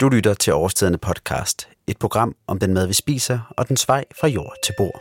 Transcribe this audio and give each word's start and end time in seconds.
Du 0.00 0.08
lytter 0.08 0.34
til 0.34 0.52
Årstiderne 0.52 0.98
podcast, 0.98 1.68
et 1.86 1.98
program 1.98 2.34
om 2.46 2.58
den 2.58 2.74
mad, 2.74 2.86
vi 2.86 2.92
spiser 2.92 3.54
og 3.56 3.68
den 3.68 3.76
vej 3.86 4.04
fra 4.20 4.28
jord 4.28 4.54
til 4.64 4.74
bord. 4.78 5.00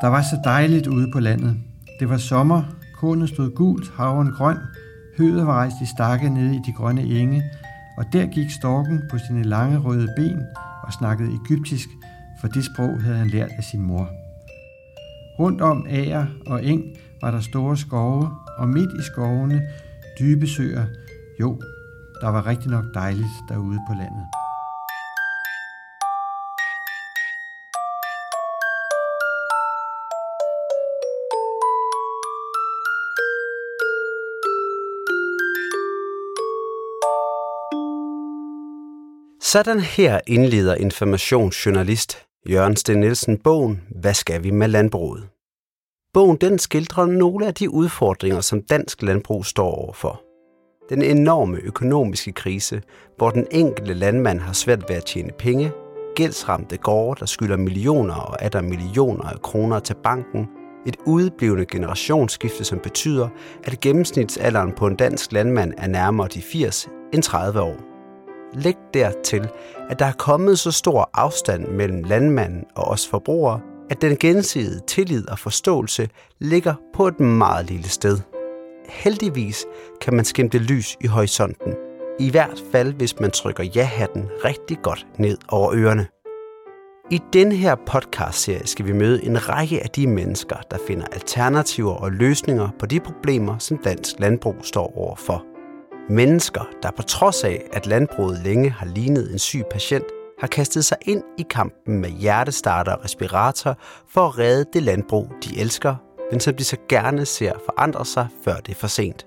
Der 0.00 0.08
var 0.08 0.22
så 0.22 0.40
dejligt 0.44 0.86
ude 0.86 1.12
på 1.12 1.20
landet. 1.20 1.56
Det 2.00 2.08
var 2.08 2.18
sommer, 2.18 2.62
kornet 3.00 3.28
stod 3.28 3.54
gult, 3.54 3.90
havren 3.96 4.32
grøn, 4.32 4.58
høet 5.18 5.46
var 5.46 5.52
rejst 5.52 5.76
i 5.82 5.86
stakke 5.96 6.28
nede 6.28 6.54
i 6.54 6.60
de 6.66 6.72
grønne 6.72 7.02
enge, 7.02 7.42
og 7.98 8.04
der 8.12 8.26
gik 8.26 8.50
storken 8.50 9.02
på 9.10 9.18
sine 9.26 9.42
lange 9.42 9.78
røde 9.78 10.08
ben 10.16 10.46
og 10.82 10.92
snakkede 10.92 11.38
egyptisk, 11.44 11.88
for 12.40 12.48
det 12.48 12.64
sprog 12.64 13.02
havde 13.02 13.16
han 13.16 13.30
lært 13.30 13.50
af 13.58 13.64
sin 13.64 13.82
mor. 13.82 14.29
Rundt 15.40 15.60
om 15.60 15.86
ager 15.88 16.26
og 16.46 16.64
eng 16.64 16.82
var 17.22 17.30
der 17.30 17.40
store 17.40 17.76
skove, 17.76 18.28
og 18.58 18.68
midt 18.68 19.00
i 19.00 19.02
skovene 19.02 19.62
dybe 20.18 20.46
søer. 20.46 20.84
Jo, 21.40 21.60
der 22.20 22.28
var 22.28 22.46
rigtig 22.46 22.70
nok 22.70 22.84
dejligt 22.94 23.28
derude 23.48 23.78
på 23.88 23.94
landet. 23.94 24.26
Sådan 39.42 39.80
her 39.80 40.20
indleder 40.26 40.74
informationsjournalist 40.74 42.29
Jørgen 42.48 42.76
Sten 42.76 43.00
Nielsen 43.00 43.38
bogen 43.38 43.82
Hvad 44.00 44.14
skal 44.14 44.44
vi 44.44 44.50
med 44.50 44.68
landbruget? 44.68 45.28
Bogen 46.14 46.36
den 46.36 46.58
skildrer 46.58 47.06
nogle 47.06 47.46
af 47.46 47.54
de 47.54 47.70
udfordringer, 47.70 48.40
som 48.40 48.62
dansk 48.62 49.02
landbrug 49.02 49.46
står 49.46 49.70
overfor. 49.70 50.22
Den 50.88 51.02
enorme 51.02 51.56
økonomiske 51.56 52.32
krise, 52.32 52.82
hvor 53.16 53.30
den 53.30 53.46
enkelte 53.50 53.94
landmand 53.94 54.40
har 54.40 54.52
svært 54.52 54.84
ved 54.88 54.96
at 54.96 55.04
tjene 55.04 55.32
penge, 55.38 55.72
gældsramte 56.14 56.76
gårde, 56.76 57.20
der 57.20 57.26
skylder 57.26 57.56
millioner 57.56 58.14
og 58.14 58.42
atter 58.42 58.60
der 58.60 58.68
millioner 58.68 59.24
af 59.24 59.42
kroner 59.42 59.78
til 59.78 59.96
banken, 60.02 60.48
et 60.86 60.96
udblivende 61.06 61.66
generationsskifte, 61.66 62.64
som 62.64 62.78
betyder, 62.78 63.28
at 63.64 63.80
gennemsnitsalderen 63.80 64.72
på 64.72 64.86
en 64.86 64.96
dansk 64.96 65.32
landmand 65.32 65.74
er 65.78 65.86
nærmere 65.86 66.28
de 66.28 66.42
80 66.42 66.88
end 67.12 67.22
30 67.22 67.60
år. 67.60 67.89
Læg 68.54 68.76
dertil, 68.94 69.48
at 69.90 69.98
der 69.98 70.04
er 70.06 70.12
kommet 70.12 70.58
så 70.58 70.70
stor 70.70 71.10
afstand 71.14 71.68
mellem 71.68 72.02
landmanden 72.02 72.64
og 72.76 72.84
os 72.84 73.08
forbrugere, 73.08 73.60
at 73.90 74.02
den 74.02 74.16
gensidige 74.16 74.80
tillid 74.86 75.28
og 75.28 75.38
forståelse 75.38 76.08
ligger 76.38 76.74
på 76.94 77.08
et 77.08 77.20
meget 77.20 77.66
lille 77.66 77.88
sted. 77.88 78.18
Heldigvis 78.88 79.66
kan 80.00 80.14
man 80.14 80.24
skimte 80.24 80.58
lys 80.58 80.96
i 81.00 81.06
horisonten. 81.06 81.74
I 82.18 82.30
hvert 82.30 82.62
fald, 82.72 82.92
hvis 82.92 83.20
man 83.20 83.30
trykker 83.30 83.64
ja-hatten 83.64 84.28
rigtig 84.44 84.78
godt 84.82 85.06
ned 85.18 85.38
over 85.48 85.74
ørerne. 85.74 86.06
I 87.10 87.20
denne 87.32 87.56
her 87.56 87.74
podcast-serie 87.86 88.66
skal 88.66 88.86
vi 88.86 88.92
møde 88.92 89.24
en 89.24 89.48
række 89.48 89.82
af 89.82 89.90
de 89.90 90.06
mennesker, 90.06 90.56
der 90.70 90.78
finder 90.86 91.06
alternativer 91.12 91.92
og 91.92 92.12
løsninger 92.12 92.68
på 92.78 92.86
de 92.86 93.00
problemer, 93.00 93.58
som 93.58 93.78
dansk 93.78 94.14
landbrug 94.18 94.56
står 94.62 94.98
overfor. 94.98 95.49
Mennesker, 96.08 96.68
der 96.82 96.90
på 96.90 97.02
trods 97.02 97.44
af, 97.44 97.62
at 97.72 97.86
landbruget 97.86 98.38
længe 98.44 98.70
har 98.70 98.86
lignet 98.86 99.32
en 99.32 99.38
syg 99.38 99.62
patient, 99.70 100.04
har 100.40 100.46
kastet 100.46 100.84
sig 100.84 100.96
ind 101.02 101.22
i 101.38 101.46
kampen 101.50 102.00
med 102.00 102.10
hjertestarter 102.10 102.92
og 102.92 103.04
respirator 103.04 103.76
for 104.08 104.26
at 104.26 104.38
redde 104.38 104.64
det 104.72 104.82
landbrug, 104.82 105.28
de 105.44 105.60
elsker, 105.60 105.96
men 106.30 106.40
som 106.40 106.54
de 106.54 106.64
så 106.64 106.76
gerne 106.88 107.26
ser 107.26 107.52
forandre 107.64 108.04
sig, 108.04 108.28
før 108.44 108.56
det 108.56 108.72
er 108.72 108.78
for 108.80 108.86
sent. 108.86 109.26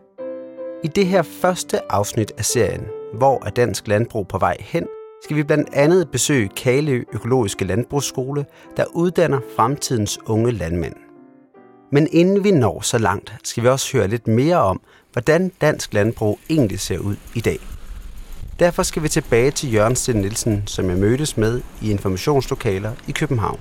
I 0.83 0.87
det 0.87 1.05
her 1.05 1.21
første 1.21 1.91
afsnit 1.91 2.31
af 2.37 2.45
serien, 2.45 2.85
hvor 3.13 3.45
er 3.45 3.49
dansk 3.49 3.87
landbrug 3.87 4.27
på 4.27 4.37
vej 4.37 4.57
hen, 4.59 4.87
skal 5.23 5.37
vi 5.37 5.43
blandt 5.43 5.69
andet 5.73 6.11
besøge 6.11 6.49
Kaleø 6.49 7.03
Økologiske 7.13 7.65
Landbrugsskole, 7.65 8.45
der 8.77 8.85
uddanner 8.93 9.39
fremtidens 9.55 10.19
unge 10.25 10.51
landmænd. 10.51 11.02
Men 11.93 12.07
inden 12.11 12.43
vi 12.43 12.51
når 12.51 12.81
så 12.81 12.97
langt, 12.97 13.33
skal 13.43 13.63
vi 13.63 13.67
også 13.67 13.97
høre 13.97 14.07
lidt 14.07 14.27
mere 14.27 14.57
om, 14.57 14.81
hvordan 15.11 15.51
dansk 15.61 15.93
landbrug 15.93 16.39
egentlig 16.49 16.79
ser 16.79 16.97
ud 16.97 17.15
i 17.35 17.41
dag. 17.41 17.59
Derfor 18.59 18.83
skal 18.83 19.03
vi 19.03 19.07
tilbage 19.07 19.51
til 19.51 19.73
Jørgen 19.73 19.95
Sten 19.95 20.15
Nielsen, 20.15 20.63
som 20.65 20.89
jeg 20.89 20.97
mødtes 20.97 21.37
med 21.37 21.61
i 21.81 21.91
informationslokaler 21.91 22.91
i 23.07 23.11
København. 23.11 23.59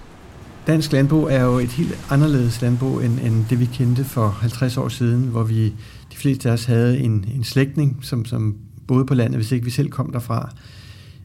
Dansk 0.66 0.92
landbrug 0.92 1.30
er 1.30 1.42
jo 1.42 1.58
et 1.58 1.68
helt 1.68 1.98
anderledes 2.10 2.62
landbrug 2.62 3.02
end, 3.02 3.20
end 3.20 3.44
det, 3.50 3.60
vi 3.60 3.68
kendte 3.74 4.04
for 4.04 4.28
50 4.28 4.76
år 4.76 4.88
siden, 4.88 5.22
hvor 5.22 5.42
vi 5.42 5.64
de 6.12 6.16
fleste 6.16 6.48
af 6.48 6.52
os 6.52 6.64
havde 6.64 6.98
en, 6.98 7.24
en 7.34 7.44
slægtning, 7.44 7.98
som, 8.02 8.24
som 8.24 8.56
boede 8.88 9.06
på 9.06 9.14
landet, 9.14 9.36
hvis 9.36 9.52
ikke 9.52 9.64
vi 9.64 9.70
selv 9.70 9.90
kom 9.90 10.12
derfra. 10.12 10.50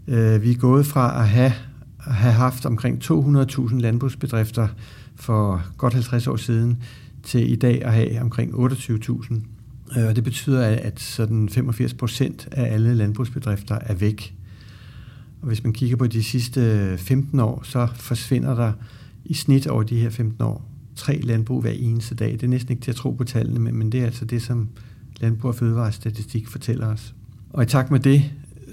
Øh, 0.08 0.42
vi 0.42 0.52
er 0.52 0.58
gået 0.58 0.86
fra 0.86 1.22
at 1.22 1.28
have, 1.28 1.54
at 2.08 2.14
have 2.14 2.34
haft 2.34 2.66
omkring 2.66 3.04
200.000 3.04 3.80
landbrugsbedrifter 3.80 4.68
for 5.20 5.62
godt 5.78 5.94
50 5.94 6.28
år 6.28 6.36
siden, 6.36 6.84
til 7.24 7.52
i 7.52 7.56
dag 7.56 7.86
at 7.86 7.94
have 7.94 8.22
omkring 8.22 8.54
28.000. 8.54 9.36
Øh, 10.00 10.08
og 10.08 10.16
det 10.16 10.24
betyder, 10.24 10.66
at 10.66 11.00
sådan 11.00 11.50
85 11.50 11.94
procent 11.94 12.48
af 12.52 12.74
alle 12.74 12.96
landbrugsbedrifter 12.96 13.80
er 13.82 13.94
væk. 13.94 14.36
Og 15.42 15.48
hvis 15.48 15.64
man 15.64 15.74
kigger 15.74 15.98
på 15.98 16.08
de 16.08 16.24
sidste 16.24 16.94
15 16.98 17.40
år, 17.40 17.62
så 17.64 17.88
forsvinder 17.96 18.56
der 18.56 18.72
i 19.26 19.34
snit 19.34 19.68
over 19.68 19.84
de 19.84 20.00
her 20.00 20.10
15 20.10 20.44
år 20.44 20.68
tre 20.98 21.20
landbrug 21.22 21.62
hver 21.62 21.72
eneste 21.72 22.16
dag. 22.16 22.32
Det 22.32 22.44
er 22.44 22.48
næsten 22.48 22.72
ikke 22.72 22.82
til 22.82 22.92
at 22.92 22.96
tro 22.96 23.12
på 23.12 23.24
tallene, 23.24 23.72
men 23.72 23.92
det 23.92 24.02
er 24.02 24.06
altså 24.06 24.26
det, 24.26 24.42
som 24.42 24.70
Landbrug 25.20 25.50
og 25.50 25.56
Fødevarestatistik 25.56 26.48
fortæller 26.48 26.88
os. 26.88 27.16
Og 27.50 27.64
i 27.64 27.66
takt 27.66 27.92
med 27.92 28.00
det, 28.00 28.24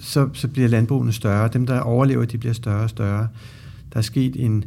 så, 0.01 0.29
så 0.33 0.49
bliver 0.49 0.69
landbrugene 0.69 1.13
større. 1.13 1.49
Dem, 1.53 1.67
der 1.67 1.81
overlever, 1.81 2.25
de 2.25 2.39
bliver 2.39 2.53
større 2.53 2.83
og 2.83 2.91
større. 2.91 3.29
Der 3.93 3.99
er 3.99 4.03
sket 4.03 4.45
en, 4.45 4.65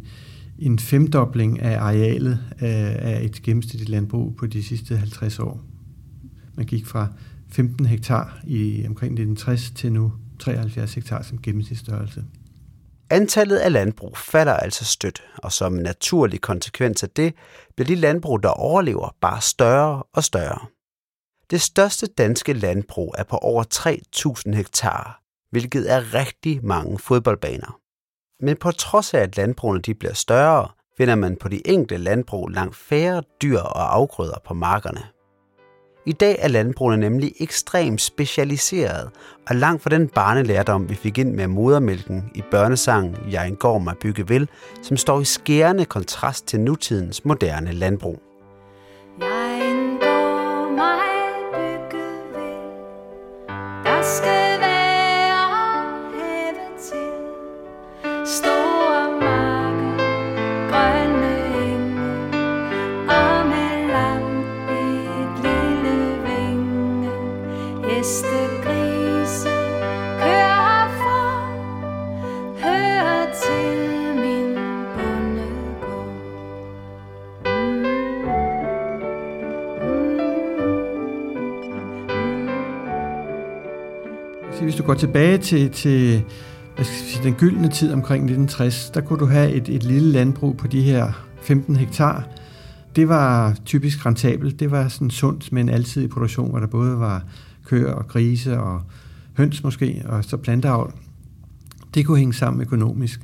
en 0.59 0.79
femdobling 0.79 1.62
af 1.62 1.79
arealet 1.79 2.40
øh, 2.51 2.69
af, 2.95 3.19
et 3.23 3.41
gennemsnitligt 3.41 3.90
landbrug 3.90 4.35
på 4.35 4.47
de 4.47 4.63
sidste 4.63 4.97
50 4.97 5.40
år. 5.40 5.63
Man 6.56 6.66
gik 6.66 6.85
fra 6.85 7.07
15 7.50 7.85
hektar 7.85 8.40
i 8.47 8.85
omkring 8.88 9.12
1960 9.12 9.72
til 9.72 9.94
nu 9.94 10.13
73 10.40 10.94
hektar 10.94 11.22
som 11.22 11.41
gennemsnitsstørrelse. 11.41 12.23
Antallet 13.09 13.57
af 13.57 13.72
landbrug 13.72 14.18
falder 14.18 14.53
altså 14.53 14.85
stødt, 14.85 15.23
og 15.38 15.51
som 15.51 15.75
en 15.75 15.84
naturlig 15.84 16.41
konsekvens 16.41 17.03
af 17.03 17.09
det, 17.09 17.34
bliver 17.75 17.88
de 17.88 17.95
landbrug, 17.95 18.44
der 18.44 18.50
overlever, 18.50 19.16
bare 19.22 19.41
større 19.41 20.03
og 20.13 20.24
større. 20.24 20.68
Det 21.50 21.62
største 21.62 22.07
danske 22.07 22.53
landbrug 22.53 23.16
er 23.18 23.24
på 23.24 23.38
over 23.38 23.63
3.000 24.47 24.56
hektar, 24.56 25.22
hvilket 25.51 25.91
er 25.91 26.13
rigtig 26.13 26.66
mange 26.66 27.00
fodboldbaner. 27.00 27.79
Men 28.42 28.58
på 28.58 28.72
trods 28.72 29.14
af, 29.14 29.20
at 29.20 29.38
landbrugene 29.38 29.81
de 29.81 29.94
bliver 29.94 30.14
større, 30.14 30.68
finder 30.98 31.16
man 31.16 31.36
på 31.36 31.48
de 31.50 31.68
enkelte 31.68 32.03
landbrug 32.03 32.50
langt 32.50 32.75
færre 32.75 33.24
dyr 33.42 33.59
og 33.59 33.96
afgrøder 33.96 34.38
på 34.46 34.53
markerne. 34.53 35.02
I 36.06 36.12
dag 36.12 36.38
er 36.40 36.48
landbrugene 36.48 37.02
nemlig 37.02 37.34
ekstremt 37.40 38.02
specialiseret, 38.02 39.09
og 39.50 39.56
langt 39.56 39.84
fra 39.84 39.90
den 39.90 40.08
barnelærdom, 40.08 40.90
vi 40.90 40.96
fik 40.96 41.18
ind 41.18 41.34
med 41.34 41.48
modermælken 41.48 42.31
i 42.36 42.44
børnesangen 42.52 43.18
Jeg 43.31 43.48
en 43.48 43.56
går 43.56 43.78
mig 43.80 43.96
bygge 44.02 44.28
vil, 44.28 44.50
som 44.84 44.98
står 44.98 45.22
i 45.22 45.25
skærende 45.25 45.86
kontrast 45.86 46.48
til 46.48 46.59
nutidens 46.59 47.25
moderne 47.25 47.72
landbrug. 47.72 48.27
Hvis 67.98 68.24
du 84.76 84.84
går 84.84 84.94
tilbage 84.94 85.38
til, 85.38 85.70
til 85.70 86.24
hvad 86.76 86.86
skal 86.86 86.98
sige, 86.98 87.24
den 87.24 87.34
gyldne 87.34 87.70
tid 87.70 87.94
omkring 87.94 88.24
1960, 88.24 88.90
der 88.90 89.02
kunne 89.02 89.20
du 89.20 89.26
have 89.26 89.52
et, 89.52 89.70
et 89.70 89.84
lille 89.84 90.12
landbrug 90.12 90.58
på 90.58 90.68
de 90.68 90.82
her 90.82 91.12
15 91.42 91.76
hektar. 91.76 92.28
Det 92.96 93.10
var 93.10 93.56
typisk 93.66 94.06
rentabelt. 94.06 94.60
Det 94.60 94.72
var 94.72 94.88
sådan 94.88 95.10
sundt 95.10 95.52
med 95.52 95.62
en 95.62 95.70
alsidig 95.70 96.10
produktion, 96.10 96.50
hvor 96.50 96.60
der 96.60 96.68
både 96.68 97.00
var 97.00 97.24
køer 97.68 97.92
og 97.92 98.08
grise 98.08 98.60
og 98.60 98.81
høns 99.38 99.64
måske, 99.64 100.04
og 100.06 100.24
så 100.24 100.38
planteavl. 100.38 100.94
Det 101.94 102.06
kunne 102.06 102.18
hænge 102.18 102.34
sammen 102.34 102.62
økonomisk. 102.62 103.22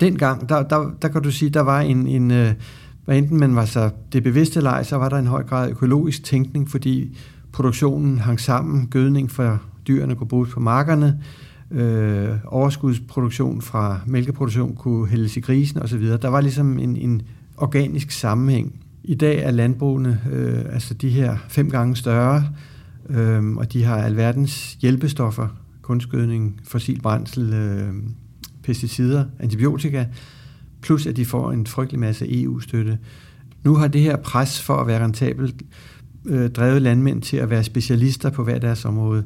Dengang, 0.00 0.48
der, 0.48 0.62
der, 0.62 0.90
der 1.02 1.08
kan 1.08 1.22
du 1.22 1.30
sige, 1.30 1.50
der 1.50 1.60
var 1.60 1.80
en, 1.80 2.06
en 2.06 2.30
øh, 2.30 2.54
Hvad 3.08 3.18
enten 3.18 3.40
man 3.40 3.56
var 3.56 3.64
så 3.64 3.90
det 4.12 4.22
bevidste 4.22 4.60
leg, 4.60 4.86
så 4.86 4.96
var 4.96 5.08
der 5.08 5.16
en 5.16 5.26
høj 5.26 5.42
grad 5.42 5.70
økologisk 5.70 6.24
tænkning, 6.24 6.70
fordi 6.70 7.18
produktionen 7.52 8.18
hang 8.18 8.40
sammen, 8.40 8.86
gødning 8.86 9.30
for 9.30 9.62
dyrene 9.88 10.14
kunne 10.14 10.28
bruges 10.28 10.50
på 10.50 10.60
markerne, 10.60 11.20
øh, 11.70 12.28
overskudsproduktion 12.46 13.62
fra 13.62 14.00
mælkeproduktion 14.06 14.76
kunne 14.76 15.08
hældes 15.08 15.36
i 15.36 15.40
grisen 15.40 15.82
osv. 15.82 16.02
Der 16.02 16.28
var 16.28 16.40
ligesom 16.40 16.78
en, 16.78 16.96
en 16.96 17.22
organisk 17.56 18.10
sammenhæng. 18.10 18.80
I 19.04 19.14
dag 19.14 19.42
er 19.42 19.50
landbrugene 19.50 20.20
øh, 20.32 20.74
altså 20.74 20.94
de 20.94 21.08
her 21.08 21.36
fem 21.48 21.70
gange 21.70 21.96
større, 21.96 22.44
øh, 23.08 23.56
og 23.56 23.72
de 23.72 23.84
har 23.84 23.96
alverdens 23.96 24.78
hjælpestoffer, 24.80 25.48
kunstgødning, 25.82 26.60
fossil 26.64 27.00
brændsel, 27.00 27.52
øh, 27.52 27.94
pesticider, 28.62 29.24
antibiotika, 29.38 30.04
plus 30.80 31.06
at 31.06 31.16
de 31.16 31.24
får 31.24 31.52
en 31.52 31.66
frygtelig 31.66 32.00
masse 32.00 32.42
EU-støtte. 32.42 32.98
Nu 33.64 33.74
har 33.74 33.88
det 33.88 34.00
her 34.00 34.16
pres 34.16 34.62
for 34.62 34.74
at 34.74 34.86
være 34.86 35.04
rentabelt 35.04 35.62
øh, 36.26 36.50
drevet 36.50 36.82
landmænd 36.82 37.22
til 37.22 37.36
at 37.36 37.50
være 37.50 37.64
specialister 37.64 38.30
på 38.30 38.44
hver 38.44 38.58
deres 38.58 38.84
område. 38.84 39.24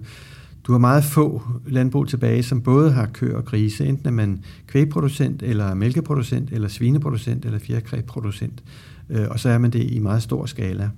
Du 0.67 0.73
har 0.73 0.79
meget 0.79 1.05
få 1.05 1.43
landbrug 1.67 2.09
tilbage, 2.09 2.43
som 2.43 2.63
både 2.63 2.93
har 2.93 3.07
køer 3.07 3.37
og 3.37 3.45
grise. 3.45 3.87
Enten 3.87 4.07
er 4.07 4.13
man 4.13 4.45
kvægproducent, 4.67 5.43
eller 5.43 5.75
mælkeproducent, 5.75 6.53
eller 6.53 6.69
svineproducent, 6.69 7.45
eller 7.45 7.59
fjerkræproducent. 7.59 8.63
Øh, 9.11 9.27
og 9.31 9.41
så 9.41 9.49
er 9.49 9.59
man 9.59 9.71
det 9.71 9.91
i 9.91 9.99
meget 9.99 10.23
stor 10.23 10.47
skala. 10.47 10.91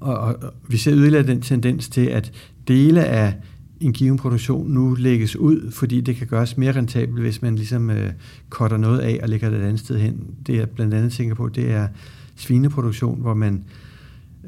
Og, 0.00 0.18
og, 0.18 0.36
og 0.42 0.54
vi 0.68 0.76
ser 0.76 0.94
yderligere 0.94 1.26
den 1.26 1.40
tendens 1.40 1.88
til, 1.88 2.06
at 2.06 2.32
dele 2.68 3.04
af 3.04 3.34
en 3.80 3.92
given 3.92 4.16
produktion 4.16 4.70
nu 4.70 4.94
lægges 4.94 5.36
ud, 5.36 5.70
fordi 5.70 6.00
det 6.00 6.16
kan 6.16 6.26
gøres 6.26 6.56
mere 6.56 6.72
rentabelt, 6.72 7.20
hvis 7.20 7.42
man 7.42 7.54
ligesom 7.54 7.90
øh, 7.90 8.12
cutter 8.50 8.76
noget 8.76 8.98
af 8.98 9.20
og 9.22 9.28
lægger 9.28 9.50
det 9.50 9.58
et 9.58 9.62
andet 9.64 9.80
sted 9.80 9.98
hen. 9.98 10.24
Det 10.46 10.56
jeg 10.56 10.70
blandt 10.70 10.94
andet 10.94 11.12
tænker 11.12 11.34
på, 11.34 11.48
det 11.48 11.70
er 11.70 11.88
svineproduktion, 12.36 13.20
hvor 13.20 13.34
man 13.34 13.64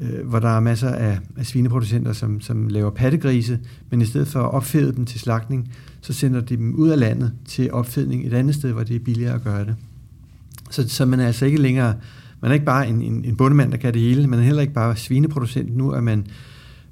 øh, 0.01 0.27
hvor 0.27 0.39
der 0.39 0.49
er 0.49 0.59
masser 0.59 0.89
af, 0.89 1.19
af 1.37 1.45
svineproducenter, 1.45 2.13
som, 2.13 2.41
som 2.41 2.67
laver 2.67 2.89
pattegrise, 2.89 3.59
men 3.89 4.01
i 4.01 4.05
stedet 4.05 4.27
for 4.27 4.39
at 4.39 4.51
opfede 4.51 4.95
dem 4.95 5.05
til 5.05 5.19
slagtning, 5.19 5.73
så 6.01 6.13
sender 6.13 6.41
de 6.41 6.57
dem 6.57 6.75
ud 6.75 6.89
af 6.89 6.99
landet 6.99 7.33
til 7.45 7.71
opfedning 7.71 8.27
et 8.27 8.33
andet 8.33 8.55
sted, 8.55 8.71
hvor 8.71 8.83
det 8.83 8.95
er 8.95 8.99
billigere 8.99 9.33
at 9.33 9.43
gøre 9.43 9.65
det. 9.65 9.75
Så, 10.69 10.89
så 10.89 11.05
man 11.05 11.19
er 11.19 11.27
altså 11.27 11.45
ikke 11.45 11.61
længere, 11.61 11.95
man 12.41 12.51
er 12.51 12.53
ikke 12.53 12.65
bare 12.65 12.87
en, 12.87 13.01
en, 13.01 13.25
en 13.25 13.35
bundemand, 13.35 13.71
der 13.71 13.77
kan 13.77 13.93
det 13.93 14.01
hele, 14.01 14.27
man 14.27 14.39
er 14.39 14.43
heller 14.43 14.61
ikke 14.61 14.73
bare 14.73 14.95
svineproducent, 14.95 15.77
nu 15.77 15.91
er 15.91 16.01
man 16.01 16.27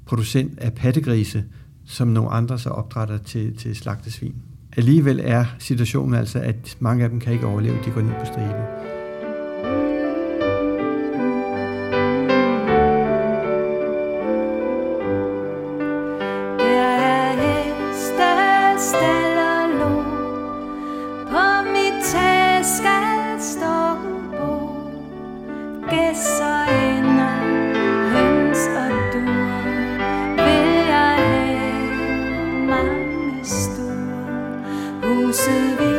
producent 0.06 0.58
af 0.58 0.72
pattegrise, 0.72 1.44
som 1.84 2.08
nogle 2.08 2.30
andre 2.30 2.58
så 2.58 2.68
opdrætter 2.68 3.18
til, 3.18 3.56
til 3.56 3.76
slagtesvin. 3.76 4.34
Alligevel 4.76 5.20
er 5.24 5.44
situationen 5.58 6.14
altså, 6.14 6.38
at 6.38 6.76
mange 6.80 7.04
af 7.04 7.10
dem 7.10 7.20
kan 7.20 7.32
ikke 7.32 7.46
overleve, 7.46 7.78
de 7.84 7.90
går 7.90 8.00
ned 8.00 8.12
på 8.20 8.26
stribe. 35.32 35.90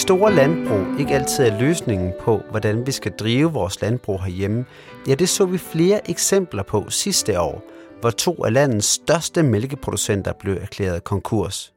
store 0.00 0.34
landbrug 0.34 1.00
ikke 1.00 1.14
altid 1.14 1.44
er 1.44 1.60
løsningen 1.60 2.12
på, 2.20 2.42
hvordan 2.50 2.86
vi 2.86 2.92
skal 2.92 3.12
drive 3.12 3.52
vores 3.52 3.80
landbrug 3.80 4.22
herhjemme, 4.22 4.64
ja, 5.08 5.14
det 5.14 5.28
så 5.28 5.44
vi 5.44 5.58
flere 5.58 6.10
eksempler 6.10 6.62
på 6.62 6.90
sidste 6.90 7.40
år, 7.40 7.62
hvor 8.00 8.10
to 8.10 8.44
af 8.44 8.52
landets 8.52 8.86
største 8.86 9.42
mælkeproducenter 9.42 10.32
blev 10.32 10.58
erklæret 10.62 11.04
konkurs. 11.04 11.72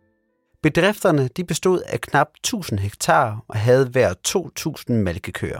Bedrifterne 0.63 1.27
de 1.27 1.44
bestod 1.44 1.81
af 1.81 2.01
knap 2.01 2.27
1000 2.38 2.80
hektar 2.80 3.44
og 3.48 3.56
havde 3.56 3.89
hver 3.89 4.13
2000 4.13 4.98
malkekøer. 4.98 5.60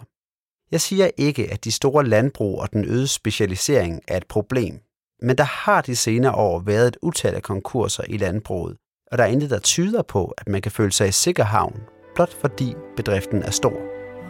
Jeg 0.72 0.82
siger 0.82 1.10
ikke, 1.18 1.52
at 1.52 1.64
de 1.64 1.72
store 1.72 2.06
landbrug 2.06 2.62
og 2.62 2.74
den 2.74 2.86
øgede 2.86 3.08
specialisering 3.08 4.02
er 4.08 4.18
et 4.18 4.28
problem, 4.28 4.80
men 5.22 5.38
der 5.38 5.44
har 5.44 5.82
de 5.82 5.96
senere 5.96 6.36
år 6.36 6.60
været 6.60 6.88
et 6.88 6.98
utal 7.02 7.36
af 7.36 7.44
konkurser 7.44 8.04
i 8.10 8.18
landbruget, 8.18 8.78
og 9.12 9.18
der 9.18 9.24
er 9.24 9.28
intet, 9.28 9.50
der 9.50 9.60
tyder 9.60 10.02
på, 10.02 10.34
at 10.38 10.50
man 10.50 10.62
kan 10.62 10.72
føle 10.72 10.92
sig 10.92 11.08
i 11.08 11.12
sikker 11.12 11.44
havn 11.44 11.82
blot 12.16 12.34
fordi 12.42 12.76
bedriften 12.96 13.44
er 13.44 13.52
stor. 13.52 13.78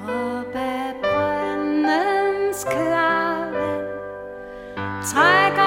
Op 0.04 0.56
ad 0.56 0.94
trækker 5.04 5.63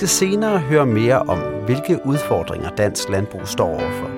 skal 0.00 0.08
senere 0.08 0.58
høre 0.58 0.86
mere 0.86 1.22
om, 1.22 1.38
hvilke 1.64 2.06
udfordringer 2.06 2.70
dansk 2.70 3.08
landbrug 3.08 3.48
står 3.48 3.68
overfor. 3.68 4.10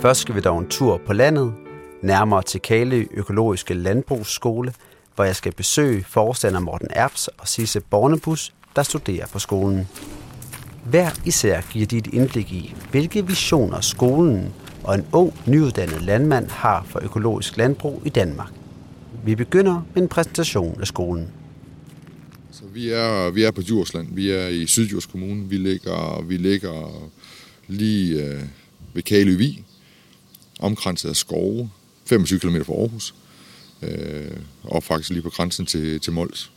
Først 0.00 0.20
skal 0.20 0.34
vi 0.34 0.40
dog 0.40 0.58
en 0.58 0.68
tur 0.68 1.00
på 1.06 1.12
landet, 1.12 1.54
nærmere 2.02 2.42
til 2.42 2.60
Kale 2.60 3.06
Økologiske 3.10 3.74
Landbrugsskole, 3.74 4.72
hvor 5.14 5.24
jeg 5.24 5.36
skal 5.36 5.52
besøge 5.52 6.04
forstander 6.04 6.60
Morten 6.60 6.88
Erbs 6.90 7.28
og 7.28 7.48
Sisse 7.48 7.80
Bornebus, 7.80 8.54
der 8.76 8.82
studerer 8.82 9.26
på 9.32 9.38
skolen. 9.38 9.88
Hver 10.84 11.08
især 11.24 11.60
giver 11.72 11.86
de 11.86 11.98
et 11.98 12.06
indblik 12.06 12.52
i, 12.52 12.74
hvilke 12.90 13.26
visioner 13.26 13.80
skolen 13.80 14.52
og 14.84 14.94
en 14.94 15.06
ung, 15.12 15.34
nyuddannet 15.46 16.02
landmand 16.02 16.50
har 16.50 16.84
for 16.88 17.00
økologisk 17.04 17.56
landbrug 17.56 18.02
i 18.04 18.08
Danmark. 18.08 18.52
Vi 19.24 19.34
begynder 19.34 19.82
med 19.94 20.02
en 20.02 20.08
præsentation 20.08 20.80
af 20.80 20.86
skolen. 20.86 21.32
Så 22.58 22.64
vi 22.74 22.88
er, 22.88 23.30
vi 23.30 23.42
er 23.42 23.50
på 23.50 23.62
Djursland. 23.62 24.08
Vi 24.14 24.30
er 24.30 24.48
i 24.48 24.66
Sydjurs 24.66 25.06
Kommune. 25.06 25.48
Vi 25.48 25.56
ligger, 25.56 26.22
vi 26.22 26.36
ligger 26.36 27.10
lige 27.68 28.24
øh, 28.24 28.42
ved 28.94 29.02
Kaløvi, 29.02 29.64
omkranset 30.60 31.08
af 31.08 31.16
skove, 31.16 31.70
25 32.06 32.40
km 32.40 32.56
fra 32.62 32.72
Aarhus, 32.72 33.14
øh, 33.82 34.30
og 34.62 34.82
faktisk 34.82 35.10
lige 35.10 35.22
på 35.22 35.30
grænsen 35.30 35.66
til, 35.66 36.00
til 36.00 36.12
Mols. 36.12 36.50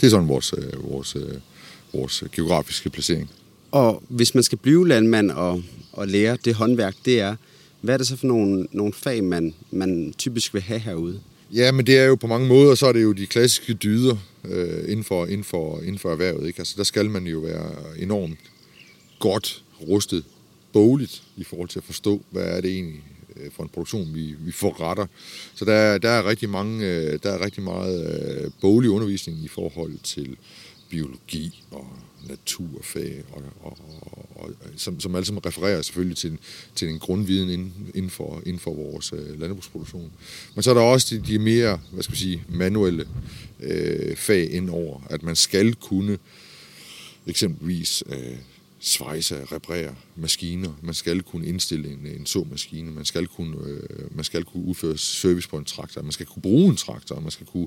Det 0.00 0.06
er 0.06 0.10
sådan 0.10 0.28
vores, 0.28 0.54
øh, 0.58 0.90
vores, 0.90 1.16
øh, 1.16 1.34
vores 1.92 2.24
geografiske 2.32 2.90
placering. 2.90 3.30
Og 3.70 4.02
hvis 4.08 4.34
man 4.34 4.42
skal 4.42 4.58
blive 4.58 4.88
landmand 4.88 5.30
og, 5.30 5.62
og 5.92 6.08
lære 6.08 6.36
det 6.44 6.54
håndværk, 6.54 6.94
det 7.04 7.20
er, 7.20 7.36
hvad 7.80 7.94
er 7.94 7.98
det 7.98 8.06
så 8.06 8.16
for 8.16 8.26
nogle, 8.26 8.66
nogle 8.72 8.92
fag, 8.92 9.24
man, 9.24 9.54
man 9.70 10.14
typisk 10.18 10.54
vil 10.54 10.62
have 10.62 10.80
herude? 10.80 11.20
Ja, 11.52 11.72
men 11.72 11.86
det 11.86 11.98
er 11.98 12.04
jo 12.04 12.14
på 12.14 12.26
mange 12.26 12.48
måder, 12.48 12.74
så 12.74 12.86
er 12.86 12.92
det 12.92 13.02
jo 13.02 13.12
de 13.12 13.26
klassiske 13.26 13.74
dyder 13.74 14.16
øh, 14.44 14.90
inden, 14.90 15.04
for, 15.04 15.26
inden, 15.26 15.44
for, 15.44 15.80
inden 15.80 15.98
for 15.98 16.10
erhvervet. 16.10 16.46
Ikke? 16.46 16.60
Altså, 16.60 16.74
der 16.76 16.84
skal 16.84 17.10
man 17.10 17.26
jo 17.26 17.38
være 17.38 17.98
enormt 17.98 18.38
godt 19.18 19.64
rustet 19.88 20.24
bogligt 20.72 21.22
i 21.36 21.44
forhold 21.44 21.68
til 21.68 21.78
at 21.78 21.84
forstå, 21.84 22.22
hvad 22.30 22.44
er 22.44 22.60
det 22.60 22.70
egentlig 22.70 23.02
øh, 23.36 23.50
for 23.52 23.62
en 23.62 23.68
produktion, 23.68 24.14
vi, 24.14 24.34
vi 24.38 24.52
forretter. 24.52 25.06
Så 25.54 25.64
der, 25.64 25.98
der, 25.98 26.10
er 26.10 26.28
rigtig 26.28 26.48
mange, 26.48 26.86
øh, 26.86 27.18
der 27.22 27.30
er 27.30 27.44
rigtig 27.44 27.62
meget 27.62 27.96
øh, 28.44 28.50
boglig 28.60 28.90
undervisning 28.90 29.38
i 29.44 29.48
forhold 29.48 29.98
til 30.02 30.36
biologi 30.88 31.64
og 31.70 31.86
naturfag, 32.28 33.24
og, 33.32 33.42
og, 33.60 33.78
og, 34.34 34.50
øh, 34.50 34.72
som, 34.76 35.00
som 35.00 35.14
alle 35.14 35.26
sammen 35.26 35.46
refererer 35.46 35.82
selvfølgelig 35.82 36.16
til, 36.16 36.38
til 36.74 36.88
en 36.88 36.98
grundviden 36.98 37.50
inden, 37.50 37.72
inden, 37.94 38.10
for, 38.10 38.42
inden 38.46 38.60
for 38.60 38.74
vores 38.74 39.12
øh, 39.12 39.40
landbrugsproduktion. 39.40 40.12
Men 40.54 40.62
så 40.62 40.70
er 40.70 40.74
der 40.74 40.80
også 40.80 41.16
de, 41.16 41.32
de 41.32 41.38
mere, 41.38 41.80
hvad 41.92 42.02
skal 42.02 42.16
sige, 42.16 42.44
manuelle 42.48 43.08
øh, 43.60 44.16
fag 44.16 44.50
indover, 44.50 45.00
at 45.10 45.22
man 45.22 45.36
skal 45.36 45.74
kunne 45.74 46.18
eksempelvis 47.26 48.02
øh, 48.06 48.36
svejse, 48.86 49.44
reparere 49.44 49.94
maskiner. 50.16 50.72
Man 50.82 50.94
skal 50.94 51.22
kunne 51.22 51.46
indstille 51.46 51.92
en, 51.92 52.06
en 52.06 52.26
såmaskine. 52.26 52.90
Man 52.90 53.04
skal, 53.04 53.26
kunne, 53.26 53.56
øh, 53.66 54.16
man 54.16 54.24
skal 54.24 54.44
kunne 54.44 54.64
udføre 54.64 54.98
service 54.98 55.48
på 55.48 55.56
en 55.56 55.64
traktor. 55.64 56.02
Man 56.02 56.12
skal 56.12 56.26
kunne 56.26 56.42
bruge 56.42 56.70
en 56.70 56.76
traktor. 56.76 57.20
Man 57.20 57.30
skal 57.30 57.46
kunne 57.46 57.66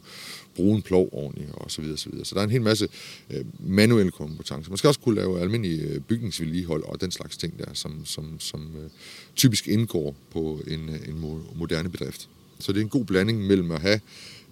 bruge 0.56 0.76
en 0.76 0.82
plov 0.82 1.10
ordentligt 1.12 1.52
og 1.54 1.72
så 1.72 1.82
videre, 1.82 1.98
så 1.98 2.10
videre. 2.10 2.26
Så 2.26 2.36
der 2.36 2.42
er 2.42 2.46
en 2.46 2.52
hel 2.52 2.62
masse 2.62 2.88
øh, 3.30 3.46
manuelle 3.60 4.12
kompetencer. 4.12 4.72
Man 4.72 4.78
skal 4.78 4.88
også 4.88 5.00
kunne 5.00 5.16
lave 5.16 5.42
almindelig 5.42 5.82
øh, 5.82 6.02
bygningsvedligehold 6.02 6.84
og 6.84 7.02
den 7.02 7.12
slags 7.12 7.38
ting 7.38 7.60
der, 7.60 7.74
som, 7.74 8.06
som, 8.06 8.40
som 8.40 8.76
øh, 8.76 8.90
typisk 9.36 9.68
indgår 9.68 10.16
på 10.32 10.62
en, 10.68 10.90
øh, 10.90 11.10
en 11.10 11.20
moderne 11.56 11.90
bedrift. 11.90 12.30
Så 12.60 12.72
det 12.72 12.80
er 12.80 12.84
en 12.84 12.90
god 12.90 13.06
blanding 13.06 13.48
mellem 13.48 13.72
at 13.72 13.82
have 13.82 14.00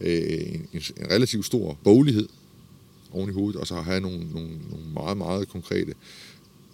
øh, 0.02 0.56
en, 0.74 0.82
en 0.98 1.12
relativt 1.12 1.46
stor 1.46 1.78
boglighed 1.84 2.28
oven 3.12 3.30
i 3.30 3.34
hovedet, 3.34 3.62
og 3.62 3.68
så 3.68 3.82
have 3.82 4.00
nogle, 4.00 4.30
nogle, 4.34 4.50
nogle 4.70 4.86
meget, 4.94 5.18
meget 5.18 5.48
konkrete 5.48 5.94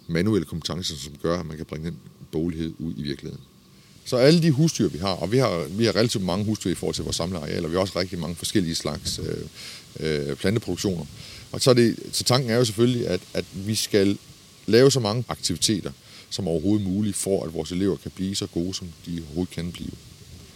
manuelle 0.08 0.44
kompetencer, 0.44 0.96
som 0.96 1.12
gør, 1.22 1.40
at 1.40 1.46
man 1.46 1.56
kan 1.56 1.66
bringe 1.66 1.90
den 1.90 1.98
bolighed 2.32 2.72
ud 2.78 2.92
i 2.96 3.02
virkeligheden. 3.02 3.44
Så 4.04 4.16
alle 4.16 4.42
de 4.42 4.50
husdyr, 4.50 4.88
vi 4.88 4.98
har, 4.98 5.08
og 5.12 5.32
vi 5.32 5.38
har, 5.38 5.66
vi 5.70 5.84
har 5.84 5.96
relativt 5.96 6.24
mange 6.24 6.44
husdyr 6.44 6.70
i 6.70 6.74
forhold 6.74 6.94
til 6.94 7.04
vores 7.04 7.16
samlearealer, 7.16 7.68
vi 7.68 7.74
har 7.74 7.80
også 7.80 7.98
rigtig 7.98 8.18
mange 8.18 8.36
forskellige 8.36 8.74
slags 8.74 9.18
øh, 9.18 10.28
øh, 10.30 10.36
planteproduktioner. 10.36 11.04
Og 11.52 11.60
så, 11.60 11.70
er 11.70 11.74
det, 11.74 11.96
så 12.12 12.24
tanken 12.24 12.50
er 12.50 12.56
jo 12.56 12.64
selvfølgelig, 12.64 13.08
at, 13.08 13.20
at 13.34 13.44
vi 13.54 13.74
skal 13.74 14.18
lave 14.66 14.90
så 14.90 15.00
mange 15.00 15.24
aktiviteter 15.28 15.90
som 16.30 16.48
overhovedet 16.48 16.86
muligt, 16.86 17.16
for 17.16 17.44
at 17.44 17.54
vores 17.54 17.72
elever 17.72 17.96
kan 17.96 18.10
blive 18.10 18.34
så 18.34 18.46
gode, 18.46 18.74
som 18.74 18.88
de 19.06 19.22
overhovedet 19.26 19.54
kan 19.54 19.72
blive. 19.72 19.90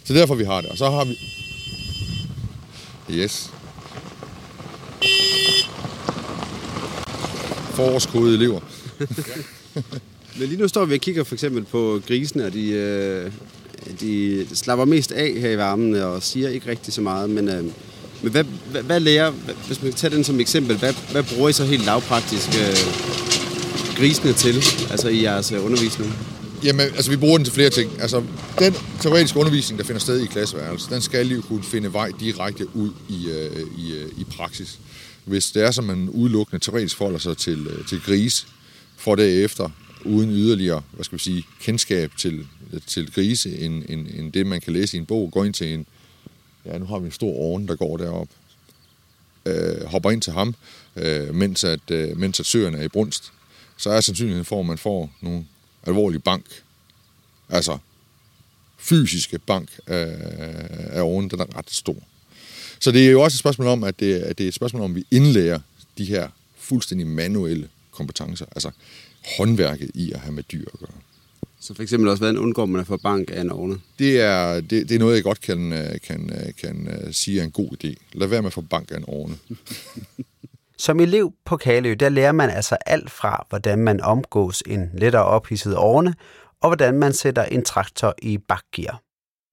Så 0.03 0.13
derfor 0.13 0.35
vi 0.35 0.43
har 0.43 0.61
det. 0.61 0.69
Og 0.69 0.77
så 0.77 0.89
har 0.89 1.05
vi... 1.05 1.17
Yes. 3.09 3.51
Forårskode 7.75 8.33
elever. 8.33 8.59
Men 10.39 10.47
lige 10.49 10.61
nu 10.61 10.67
står 10.67 10.85
vi 10.85 10.93
og 10.93 10.99
kigger 10.99 11.23
for 11.23 11.35
eksempel 11.35 11.63
på 11.63 12.01
grisene, 12.07 12.45
og 12.45 12.53
de, 12.53 12.69
øh, 12.69 13.31
de 13.99 14.45
slapper 14.53 14.85
mest 14.85 15.11
af 15.11 15.33
her 15.39 15.49
i 15.49 15.57
varmen 15.57 15.95
og 15.95 16.23
siger 16.23 16.49
ikke 16.49 16.69
rigtig 16.69 16.93
så 16.93 17.01
meget. 17.01 17.29
Men, 17.29 17.49
øh, 17.49 17.63
men 18.21 18.31
hvad, 18.31 18.43
hvad, 18.71 18.83
hvad 18.83 18.99
lærer, 18.99 19.31
hvis 19.67 19.83
man 19.83 19.93
tager 19.93 20.15
den 20.15 20.23
som 20.23 20.39
eksempel, 20.39 20.77
hvad, 20.77 20.93
hvad 21.11 21.23
bruger 21.23 21.49
I 21.49 21.53
så 21.53 21.65
helt 21.65 21.85
lavpraktisk 21.85 22.47
øh, 22.47 22.77
grisene 23.97 24.33
til, 24.33 24.55
altså 24.91 25.07
i 25.07 25.23
jeres 25.23 25.51
øh, 25.51 25.65
undervisning? 25.65 26.13
Jamen, 26.63 26.81
altså 26.81 27.11
vi 27.11 27.17
bruger 27.17 27.37
den 27.37 27.45
til 27.45 27.53
flere 27.53 27.69
ting. 27.69 28.01
Altså, 28.01 28.23
den 28.59 28.73
teoretiske 29.01 29.39
undervisning, 29.39 29.79
der 29.79 29.85
finder 29.85 29.99
sted 29.99 30.19
i 30.19 30.25
klasseværelset, 30.25 30.89
den 30.89 31.01
skal 31.01 31.27
jo 31.27 31.41
kunne 31.41 31.63
finde 31.63 31.93
vej 31.93 32.11
direkte 32.19 32.75
ud 32.75 32.91
i, 33.09 33.29
øh, 33.29 33.67
i, 33.77 33.93
øh, 33.93 34.09
i 34.17 34.23
praksis. 34.23 34.79
Hvis 35.25 35.45
det 35.45 35.63
er, 35.63 35.71
som 35.71 35.83
man 35.83 36.09
udelukkende 36.09 36.65
teoretisk 36.65 36.97
forholder 36.97 37.19
sig 37.19 37.37
til, 37.37 37.67
øh, 37.67 37.85
til 37.85 38.01
gris, 38.05 38.47
for 38.97 39.15
derefter 39.15 39.69
uden 40.05 40.29
yderligere 40.29 40.83
hvad 40.91 41.03
skal 41.03 41.17
vi 41.17 41.23
sige, 41.23 41.43
kendskab 41.61 42.11
til, 42.17 42.47
til 42.87 43.11
grise, 43.11 43.59
end, 43.59 43.83
end, 43.89 44.07
end 44.07 44.31
det, 44.31 44.47
man 44.47 44.61
kan 44.61 44.73
læse 44.73 44.97
i 44.97 44.99
en 44.99 45.05
bog, 45.05 45.31
går 45.31 45.43
ind 45.43 45.53
til 45.53 45.73
en, 45.73 45.85
ja, 46.65 46.77
nu 46.77 46.85
har 46.85 46.99
vi 46.99 47.05
en 47.05 47.11
stor 47.11 47.33
ovn, 47.33 47.67
der 47.67 47.75
går 47.75 47.97
derop, 47.97 48.27
øh, 49.45 49.85
hopper 49.85 50.11
ind 50.11 50.21
til 50.21 50.33
ham, 50.33 50.55
øh, 50.95 51.35
mens, 51.35 51.63
at, 51.63 51.91
øh, 51.91 52.17
mens 52.17 52.39
at 52.39 52.45
søerne 52.45 52.77
er 52.77 52.83
i 52.83 52.87
brunst, 52.87 53.31
så 53.77 53.89
er 53.89 54.01
sandsynligheden 54.01 54.45
for, 54.45 54.59
at 54.59 54.65
man 54.65 54.77
får 54.77 55.11
nogle 55.21 55.45
alvorlige 55.83 56.19
bank, 56.19 56.45
altså 57.49 57.77
fysiske 58.77 59.39
bank 59.39 59.69
øh, 59.87 59.95
af, 59.97 60.87
af 60.89 61.01
ovnen, 61.01 61.29
den 61.29 61.39
er 61.39 61.57
ret 61.57 61.71
stor. 61.71 61.95
Så 62.79 62.91
det 62.91 63.07
er 63.07 63.11
jo 63.11 63.21
også 63.21 63.35
et 63.35 63.39
spørgsmål 63.39 63.67
om, 63.67 63.83
at 63.83 63.99
det, 63.99 64.15
at 64.15 64.37
det 64.37 64.43
er 64.43 64.47
et 64.47 64.53
spørgsmål 64.53 64.81
om, 64.81 64.91
at 64.91 64.95
vi 64.95 65.05
indlærer 65.11 65.59
de 65.97 66.05
her 66.05 66.29
fuldstændig 66.57 67.07
manuelle 67.07 67.69
kompetencer, 67.97 68.45
altså 68.45 68.71
håndværket 69.37 69.91
i 69.93 70.11
at 70.11 70.19
have 70.19 70.33
med 70.33 70.43
dyr 70.43 70.65
at 70.73 70.79
gøre. 70.79 70.97
Så 71.59 71.73
for 71.73 71.83
eksempel 71.83 72.09
også, 72.09 72.23
hvordan 72.23 72.37
undgår 72.37 72.65
man 72.65 72.81
at 72.81 72.87
få 72.87 72.97
bank 72.97 73.31
af 73.33 73.41
en 73.41 73.51
ovne? 73.51 73.79
Det 73.99 74.21
er, 74.21 74.53
det, 74.61 74.69
det 74.69 74.91
er 74.91 74.99
noget, 74.99 75.15
jeg 75.15 75.23
godt 75.23 75.41
kan, 75.41 75.73
øh, 75.73 75.99
kan, 76.07 76.29
øh, 76.33 76.53
kan 76.61 76.87
øh, 76.87 77.13
sige 77.13 77.39
er 77.39 77.43
en 77.43 77.51
god 77.51 77.69
idé. 77.83 77.93
Lad 78.13 78.27
være 78.27 78.41
med 78.41 78.47
at 78.47 78.53
få 78.53 78.61
bank 78.61 78.91
af 78.91 78.97
en 78.97 79.05
ovne. 79.07 79.35
Som 80.79 80.99
elev 80.99 81.33
på 81.45 81.57
Kalø, 81.57 81.95
der 81.99 82.09
lærer 82.09 82.31
man 82.31 82.49
altså 82.49 82.77
alt 82.85 83.11
fra, 83.11 83.45
hvordan 83.49 83.79
man 83.79 84.01
omgås 84.01 84.63
en 84.65 84.89
lettere 84.93 85.25
ophidset 85.25 85.75
ovne, 85.75 86.15
og 86.61 86.69
hvordan 86.69 86.99
man 86.99 87.13
sætter 87.13 87.43
en 87.43 87.63
traktor 87.63 88.15
i 88.21 88.37
bakgear. 88.37 89.01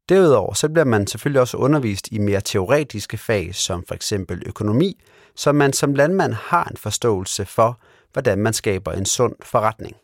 Derudover 0.08 0.54
så 0.54 0.68
bliver 0.68 0.84
man 0.84 1.06
selvfølgelig 1.06 1.40
også 1.40 1.56
undervist 1.56 2.08
i 2.12 2.18
mere 2.18 2.40
teoretiske 2.40 3.16
fag, 3.16 3.54
som 3.54 3.84
for 3.88 3.94
eksempel 3.94 4.42
økonomi, 4.46 5.02
så 5.36 5.52
man 5.52 5.72
som 5.72 5.94
landmand 5.94 6.32
har 6.32 6.64
en 6.64 6.76
forståelse 6.76 7.44
for, 7.44 7.80
hvordan 8.14 8.38
man 8.38 8.52
skaber 8.52 8.92
en 8.92 9.06
sund 9.06 9.34
forretning. 9.42 9.96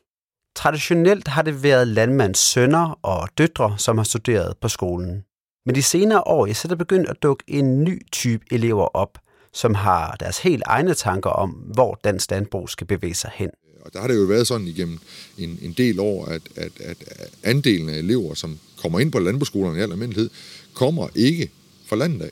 Traditionelt 0.57 1.29
har 1.29 1.43
det 1.43 1.63
været 1.63 1.89
landmands 1.89 2.39
sønner 2.39 2.99
og 3.03 3.29
døtre, 3.39 3.75
som 3.79 3.99
har 3.99 4.05
studeret 4.05 4.57
på 4.61 4.69
skolen. 4.69 5.25
Men 5.67 5.75
de 5.75 5.83
senere 5.83 6.23
år 6.27 6.53
så 6.53 6.67
er 6.67 6.69
der 6.69 6.77
begyndt 6.77 7.09
at 7.09 7.23
dukke 7.23 7.45
en 7.47 7.85
ny 7.85 8.07
type 8.13 8.45
elever 8.51 8.97
op, 8.97 9.19
som 9.53 9.75
har 9.75 10.17
deres 10.21 10.39
helt 10.39 10.63
egne 10.67 10.95
tanker 10.95 11.31
om, 11.31 11.51
hvor 11.51 12.01
dansk 12.05 12.31
landbrug 12.31 12.69
skal 12.69 12.87
bevæge 12.87 13.15
sig 13.15 13.31
hen. 13.35 13.51
Og 13.81 13.93
der 13.93 14.01
har 14.01 14.09
det 14.09 14.17
jo 14.17 14.25
været 14.25 14.47
sådan 14.47 14.67
igennem 14.67 14.99
en, 15.39 15.59
en 15.63 15.73
del 15.73 16.01
år, 16.01 16.27
at, 16.27 16.43
at, 16.57 16.73
at 16.81 16.97
andelen 17.43 17.89
af 17.89 17.95
elever, 17.95 18.35
som 18.35 18.59
kommer 18.83 19.01
ind 19.01 19.13
på 19.13 19.19
landbrugsskolerne 19.19 19.79
i 19.79 19.83
al 19.83 19.93
almindelighed, 19.93 20.31
kommer 20.75 21.09
ikke 21.15 21.51
fra 21.87 21.97
landet 21.97 22.23
af 22.23 22.31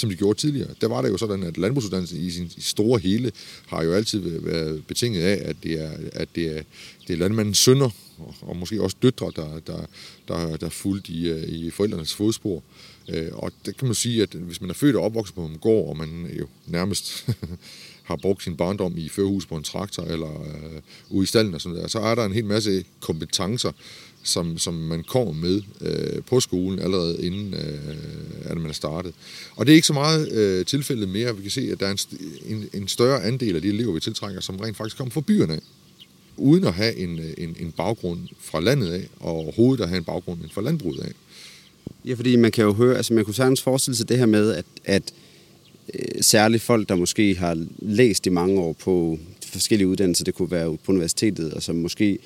som 0.00 0.10
de 0.10 0.16
gjorde 0.16 0.38
tidligere. 0.38 0.68
Der 0.80 0.88
var 0.88 1.02
det 1.02 1.08
jo 1.08 1.16
sådan, 1.16 1.42
at 1.42 1.58
landbrugsuddannelsen 1.58 2.20
i 2.20 2.30
sin 2.30 2.50
store 2.58 3.00
hele 3.00 3.32
har 3.66 3.82
jo 3.82 3.92
altid 3.92 4.20
været 4.40 4.86
betinget 4.86 5.22
af, 5.22 5.42
at 5.44 5.56
det 5.62 5.80
er, 5.84 5.90
at 6.12 6.28
det 6.34 6.58
er, 6.58 6.62
det 7.06 7.14
er 7.14 7.18
landmandens 7.18 7.58
sønner, 7.58 7.90
og 8.40 8.56
måske 8.56 8.82
også 8.82 8.96
døtre, 9.02 9.32
der, 9.36 9.60
der, 9.66 9.86
der, 10.28 10.56
der 10.56 10.68
fulgte 10.68 11.12
i, 11.12 11.28
øh, 11.28 11.48
i 11.48 11.70
forældrenes 11.70 12.14
fodspor. 12.14 12.62
Øh, 13.08 13.28
og 13.32 13.52
det 13.66 13.76
kan 13.76 13.88
man 13.88 13.94
sige, 13.94 14.22
at 14.22 14.28
hvis 14.28 14.60
man 14.60 14.70
er 14.70 14.74
født 14.74 14.96
og 14.96 15.02
opvokset 15.02 15.34
på 15.34 15.44
en 15.44 15.58
gård, 15.58 15.88
og 15.88 15.96
man 15.96 16.30
jo 16.38 16.46
nærmest 16.66 17.28
har 18.08 18.16
brugt 18.16 18.42
sin 18.42 18.56
barndom 18.56 18.94
i 18.96 19.08
førhus 19.08 19.46
på 19.46 19.56
en 19.56 19.62
traktor 19.62 20.02
eller 20.02 20.40
øh, 20.40 20.80
ude 21.10 21.24
i 21.24 21.26
stallen 21.26 21.54
og 21.54 21.60
sådan 21.60 21.78
der, 21.78 21.88
så 21.88 21.98
er 21.98 22.14
der 22.14 22.24
en 22.24 22.32
hel 22.32 22.44
masse 22.44 22.84
kompetencer, 23.00 23.72
som, 24.22 24.58
som 24.58 24.74
man 24.74 25.04
kommer 25.04 25.32
med 25.32 25.62
øh, 25.80 26.22
på 26.22 26.40
skolen 26.40 26.78
allerede 26.78 27.26
inden 27.26 27.54
øh, 27.54 27.96
at 28.44 28.56
man 28.56 28.70
er 28.70 28.74
startet. 28.74 29.14
Og 29.56 29.66
det 29.66 29.72
er 29.72 29.76
ikke 29.76 29.86
så 29.86 29.92
meget 29.92 30.32
øh, 30.32 30.66
tilfældet 30.66 31.08
mere. 31.08 31.36
Vi 31.36 31.42
kan 31.42 31.50
se, 31.50 31.68
at 31.72 31.80
der 31.80 31.86
er 31.86 31.90
en, 31.90 31.98
en, 32.56 32.68
en 32.72 32.88
større 32.88 33.24
andel 33.24 33.56
af 33.56 33.62
de 33.62 33.68
elever, 33.68 33.92
vi 33.92 34.00
tiltrækker, 34.00 34.40
som 34.40 34.56
rent 34.56 34.76
faktisk 34.76 34.96
kommer 34.96 35.12
fra 35.12 35.20
byerne 35.20 35.52
af 35.52 35.60
uden 36.38 36.64
at 36.64 36.74
have 36.74 36.96
en, 36.96 37.18
øh, 37.18 37.34
en, 37.38 37.56
en 37.60 37.72
baggrund 37.72 38.20
fra 38.40 38.60
landet 38.60 38.88
af, 38.92 39.08
og 39.20 39.30
overhovedet 39.32 39.82
at 39.82 39.88
have 39.88 39.98
en 39.98 40.04
baggrund 40.04 40.38
fra 40.52 40.62
landbruget 40.62 41.00
af. 41.00 41.12
Ja, 42.04 42.14
fordi 42.14 42.36
man 42.36 42.50
kan 42.50 42.64
jo 42.64 42.72
høre, 42.72 42.96
altså 42.96 43.14
man 43.14 43.24
kunne 43.24 43.34
sagtens 43.34 43.62
forestille 43.62 43.96
sig 43.96 44.08
det 44.08 44.18
her 44.18 44.26
med, 44.26 44.52
at, 44.52 44.64
at 44.84 45.02
Øh, 45.94 46.22
særligt 46.22 46.62
folk, 46.62 46.88
der 46.88 46.94
måske 46.94 47.34
har 47.34 47.66
læst 47.78 48.26
i 48.26 48.30
mange 48.30 48.60
år 48.60 48.72
på 48.72 49.18
forskellige 49.46 49.88
uddannelser, 49.88 50.24
det 50.24 50.34
kunne 50.34 50.50
være 50.50 50.76
på 50.84 50.92
universitetet, 50.92 51.52
og 51.52 51.62
som 51.62 51.76
måske 51.76 52.18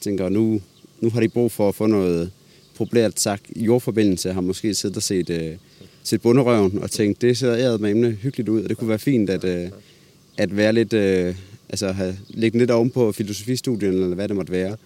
tænker, 0.00 0.28
nu, 0.28 0.60
nu 1.00 1.10
har 1.10 1.20
de 1.20 1.28
brug 1.28 1.52
for 1.52 1.68
at 1.68 1.74
få 1.74 1.86
noget 1.86 2.30
populært 2.76 3.20
sagt 3.20 3.42
jordforbindelse, 3.56 4.32
har 4.32 4.40
måske 4.40 4.74
siddet 4.74 4.96
og 4.96 5.02
set, 5.02 5.30
øh, 5.30 5.56
set 6.02 6.20
bunderøven 6.20 6.78
og 6.78 6.90
tænkt, 6.90 7.22
det 7.22 7.38
ser 7.38 7.54
æret 7.54 7.80
med 7.80 7.90
emne 7.90 8.10
hyggeligt 8.10 8.48
ud, 8.48 8.62
og 8.62 8.68
det 8.68 8.76
kunne 8.76 8.88
være 8.88 8.98
fint 8.98 9.30
at, 9.30 9.44
øh, 9.44 9.70
at 10.36 10.56
være 10.56 10.72
lidt, 10.72 10.92
øh, 10.92 11.34
altså 11.68 11.92
have, 11.92 12.16
lægge 12.28 12.58
lidt 12.58 12.70
ovenpå 12.70 13.12
filosofistudien, 13.12 13.94
eller 13.94 14.14
hvad 14.14 14.28
det 14.28 14.36
måtte 14.36 14.52
være. 14.52 14.76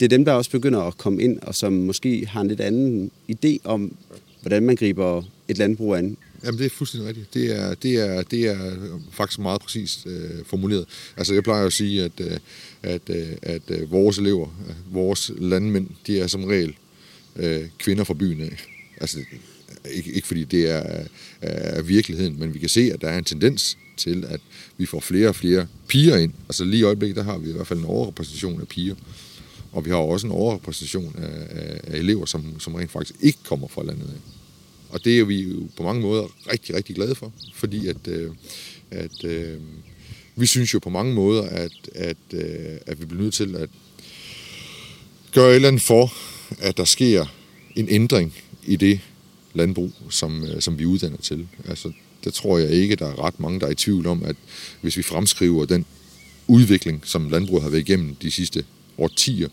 Det 0.00 0.06
er 0.06 0.08
dem, 0.08 0.24
der 0.24 0.32
også 0.32 0.50
begynder 0.50 0.80
at 0.80 0.98
komme 0.98 1.22
ind, 1.22 1.38
og 1.42 1.54
som 1.54 1.72
måske 1.72 2.26
har 2.26 2.40
en 2.40 2.48
lidt 2.48 2.60
anden 2.60 3.10
idé 3.32 3.56
om, 3.64 3.96
hvordan 4.40 4.62
man 4.62 4.76
griber 4.76 5.22
et 5.48 5.58
landbrug 5.58 5.96
an. 5.96 6.16
Jamen, 6.46 6.58
det 6.58 6.66
er 6.66 6.70
fuldstændig 6.70 7.08
rigtigt. 7.08 7.34
Det 7.34 7.56
er, 7.56 7.74
det 7.74 7.94
er, 7.94 8.22
det 8.22 8.46
er 8.46 8.66
øh, 8.66 9.00
faktisk 9.10 9.38
meget 9.38 9.60
præcist 9.60 10.06
øh, 10.06 10.44
formuleret. 10.44 10.86
Altså, 11.16 11.34
jeg 11.34 11.42
plejer 11.42 11.66
at 11.66 11.72
sige, 11.72 12.04
at, 12.04 12.12
øh, 12.20 12.38
at, 12.82 13.02
øh, 13.10 13.26
at 13.42 13.62
øh, 13.68 13.90
vores 13.90 14.18
elever, 14.18 14.48
øh, 14.68 14.94
vores 14.94 15.30
landmænd, 15.38 15.88
de 16.06 16.20
er 16.20 16.26
som 16.26 16.44
regel 16.44 16.74
øh, 17.36 17.64
kvinder 17.78 18.04
fra 18.04 18.14
byen 18.14 18.40
af. 18.40 18.66
Altså, 19.00 19.18
ikke, 19.90 20.12
ikke 20.12 20.26
fordi 20.26 20.44
det 20.44 20.70
er, 20.70 21.04
er 21.40 21.82
virkeligheden, 21.82 22.38
men 22.38 22.54
vi 22.54 22.58
kan 22.58 22.68
se, 22.68 22.90
at 22.92 23.00
der 23.00 23.08
er 23.08 23.18
en 23.18 23.24
tendens 23.24 23.78
til, 23.96 24.24
at 24.28 24.40
vi 24.78 24.86
får 24.86 25.00
flere 25.00 25.28
og 25.28 25.36
flere 25.36 25.66
piger 25.88 26.16
ind. 26.16 26.32
Altså 26.48 26.64
lige 26.64 26.80
i 26.80 26.82
øjeblikket, 26.82 27.16
der 27.16 27.22
har 27.22 27.38
vi 27.38 27.48
i 27.48 27.52
hvert 27.52 27.66
fald 27.66 27.78
en 27.78 27.84
overrepræsentation 27.84 28.60
af 28.60 28.68
piger. 28.68 28.94
Og 29.72 29.84
vi 29.84 29.90
har 29.90 29.96
også 29.96 30.26
en 30.26 30.32
overrepræsentation 30.32 31.14
af, 31.18 31.60
af, 31.60 31.80
af 31.84 31.98
elever, 31.98 32.26
som, 32.26 32.60
som 32.60 32.74
rent 32.74 32.90
faktisk 32.90 33.14
ikke 33.20 33.38
kommer 33.44 33.68
fra 33.68 33.82
landet 33.82 34.04
af. 34.04 34.35
Og 34.90 35.04
det 35.04 35.20
er 35.20 35.24
vi 35.24 35.42
jo 35.42 35.68
på 35.76 35.82
mange 35.82 36.02
måder 36.02 36.24
rigtig, 36.52 36.74
rigtig 36.74 36.96
glade 36.96 37.14
for, 37.14 37.32
fordi 37.54 37.88
at, 37.88 38.08
øh, 38.08 38.30
at 38.90 39.24
øh, 39.24 39.60
vi 40.36 40.46
synes 40.46 40.74
jo 40.74 40.78
på 40.78 40.90
mange 40.90 41.14
måder, 41.14 41.42
at, 41.42 41.72
at, 41.94 42.16
øh, 42.32 42.78
at 42.86 43.00
vi 43.00 43.06
bliver 43.06 43.22
nødt 43.22 43.34
til 43.34 43.56
at 43.56 43.68
gøre 45.32 45.50
et 45.50 45.54
eller 45.54 45.68
andet 45.68 45.82
for, 45.82 46.12
at 46.58 46.76
der 46.76 46.84
sker 46.84 47.26
en 47.76 47.88
ændring 47.88 48.34
i 48.66 48.76
det 48.76 49.00
landbrug, 49.54 49.92
som, 50.10 50.44
øh, 50.44 50.60
som 50.60 50.78
vi 50.78 50.86
uddanner 50.86 51.18
til. 51.18 51.48
Altså, 51.68 51.92
der 52.24 52.30
tror 52.30 52.58
jeg 52.58 52.70
ikke, 52.70 52.96
der 52.96 53.06
er 53.06 53.24
ret 53.24 53.40
mange, 53.40 53.60
der 53.60 53.66
er 53.66 53.70
i 53.70 53.74
tvivl 53.74 54.06
om, 54.06 54.24
at 54.24 54.36
hvis 54.80 54.96
vi 54.96 55.02
fremskriver 55.02 55.64
den 55.64 55.84
udvikling, 56.46 57.00
som 57.04 57.28
landbruget 57.28 57.62
har 57.62 57.70
været 57.70 57.88
igennem 57.88 58.14
de 58.14 58.30
sidste 58.30 58.64
årtier, 58.98 59.48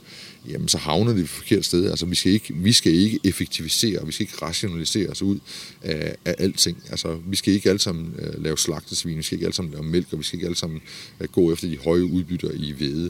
jamen 0.49 0.67
så 0.67 0.77
havner 0.77 1.11
det 1.11 1.21
det 1.21 1.29
forkert 1.29 1.65
sted. 1.65 1.89
Altså 1.89 2.05
vi 2.05 2.15
skal 2.15 2.31
ikke, 2.31 2.53
vi 2.53 2.71
skal 2.71 2.93
ikke 2.93 3.19
effektivisere, 3.23 4.05
vi 4.05 4.11
skal 4.11 4.23
ikke 4.23 4.45
rationalisere 4.45 5.09
os 5.09 5.21
ud 5.21 5.39
af, 5.81 6.15
af 6.25 6.35
alting. 6.37 6.83
Altså 6.89 7.19
vi 7.27 7.35
skal 7.35 7.53
ikke 7.53 7.69
alle 7.69 7.79
sammen 7.79 8.15
uh, 8.17 8.43
lave 8.43 8.57
slagtesvin, 8.57 9.17
vi 9.17 9.23
skal 9.23 9.35
ikke 9.35 9.45
alle 9.45 9.55
sammen 9.55 9.73
lave 9.73 9.83
mælk, 9.83 10.07
og 10.11 10.19
vi 10.19 10.23
skal 10.23 10.37
ikke 10.37 10.45
alle 10.45 10.57
sammen 10.57 10.81
uh, 11.19 11.27
gå 11.27 11.53
efter 11.53 11.67
de 11.67 11.77
høje 11.77 12.05
udbytter 12.05 12.51
i 12.51 12.71
hvede. 12.71 13.09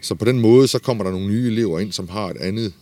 Så 0.00 0.14
på 0.14 0.24
den 0.24 0.40
måde, 0.40 0.68
så 0.68 0.78
kommer 0.78 1.04
der 1.04 1.10
nogle 1.10 1.28
nye 1.28 1.46
elever 1.46 1.80
ind, 1.80 1.92
som 1.92 2.08
har 2.08 2.26
et 2.30 2.36
andet 2.36 2.72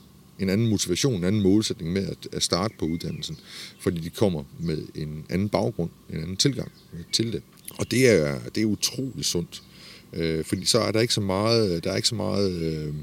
en 0.41 0.51
anden 0.51 0.69
motivation, 0.69 1.15
en 1.15 1.25
anden 1.25 1.43
målsætning 1.43 1.93
med 1.93 2.07
at, 2.07 2.29
at 2.33 2.43
starte 2.43 2.75
på 2.79 2.87
uddannelsen, 2.87 3.37
fordi 3.81 4.01
de 4.01 4.11
kommer 4.11 4.45
med 4.59 4.83
en 4.95 5.25
anden 5.29 5.49
baggrund, 5.49 5.91
en 6.13 6.23
anden 6.23 6.37
tilgang 6.37 6.73
til 7.13 7.33
det. 7.33 7.43
Og 7.79 7.91
det 7.91 8.09
er, 8.09 8.39
det 8.55 8.61
er 8.61 8.67
utrolig 8.67 9.25
sundt, 9.25 9.63
øh, 10.13 10.45
fordi 10.45 10.65
så 10.65 10.79
er 10.79 10.93
der 10.93 11.01
ikke 11.01 11.15
så 11.15 11.21
meget, 11.21 11.77
øh, 11.77 11.83
der 11.85 11.93
er 11.93 11.97
ikke 11.97 12.09
så 12.09 12.15
meget 12.15 12.53
øh, 12.53 12.95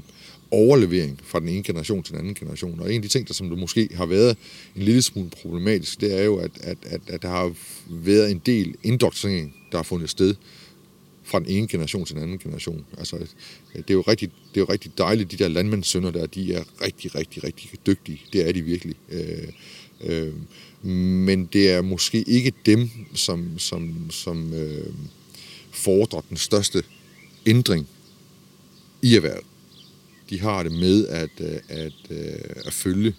overlevering 0.50 1.20
fra 1.24 1.40
den 1.40 1.48
ene 1.48 1.62
generation 1.62 2.02
til 2.02 2.12
den 2.12 2.20
anden 2.20 2.34
generation. 2.34 2.80
Og 2.80 2.90
en 2.90 2.96
af 2.96 3.02
de 3.02 3.08
ting, 3.08 3.28
der 3.28 3.34
som 3.34 3.48
det 3.48 3.58
måske 3.58 3.88
har 3.94 4.06
været 4.06 4.36
en 4.76 4.82
lille 4.82 5.02
smule 5.02 5.30
problematisk, 5.30 6.00
det 6.00 6.20
er 6.20 6.24
jo, 6.24 6.36
at, 6.36 6.50
at, 6.60 6.78
at, 6.82 7.00
at 7.06 7.22
der 7.22 7.28
har 7.28 7.52
været 7.90 8.30
en 8.30 8.42
del 8.46 8.74
indoktrinering, 8.82 9.54
der 9.72 9.78
har 9.78 9.82
fundet 9.82 10.10
sted 10.10 10.34
fra 11.24 11.38
den 11.38 11.46
ene 11.48 11.68
generation 11.68 12.04
til 12.04 12.14
den 12.14 12.22
anden 12.22 12.38
generation. 12.38 12.84
Altså, 12.98 13.16
det 13.74 13.90
er 13.90 13.94
jo 13.94 14.00
rigtig, 14.00 14.30
det 14.54 14.60
er 14.60 14.64
jo 14.68 14.72
rigtig 14.72 14.92
dejligt, 14.98 15.30
de 15.30 15.36
der 15.36 15.48
landmandssønner 15.48 16.10
der, 16.10 16.26
de 16.26 16.54
er 16.54 16.64
rigtig, 16.82 17.14
rigtig, 17.14 17.44
rigtig 17.44 17.70
dygtige. 17.86 18.22
Det 18.32 18.48
er 18.48 18.52
de 18.52 18.62
virkelig. 18.62 18.94
Øh, 19.10 19.48
øh, 20.04 20.32
men 20.92 21.44
det 21.52 21.70
er 21.70 21.82
måske 21.82 22.22
ikke 22.22 22.52
dem, 22.66 22.90
som, 23.14 23.58
som, 23.58 24.10
som 24.10 24.54
øh, 24.54 24.86
fordrer 25.70 26.20
den 26.28 26.36
største 26.36 26.82
ændring 27.48 27.88
i 29.02 29.16
erhvervet. 29.16 29.44
De 30.30 30.40
har 30.40 30.62
det 30.62 30.72
med 30.72 31.06
at, 31.06 31.30
øh, 31.40 31.60
at, 31.68 31.92
at, 32.10 32.66
at 32.66 32.72
følge 32.72 33.14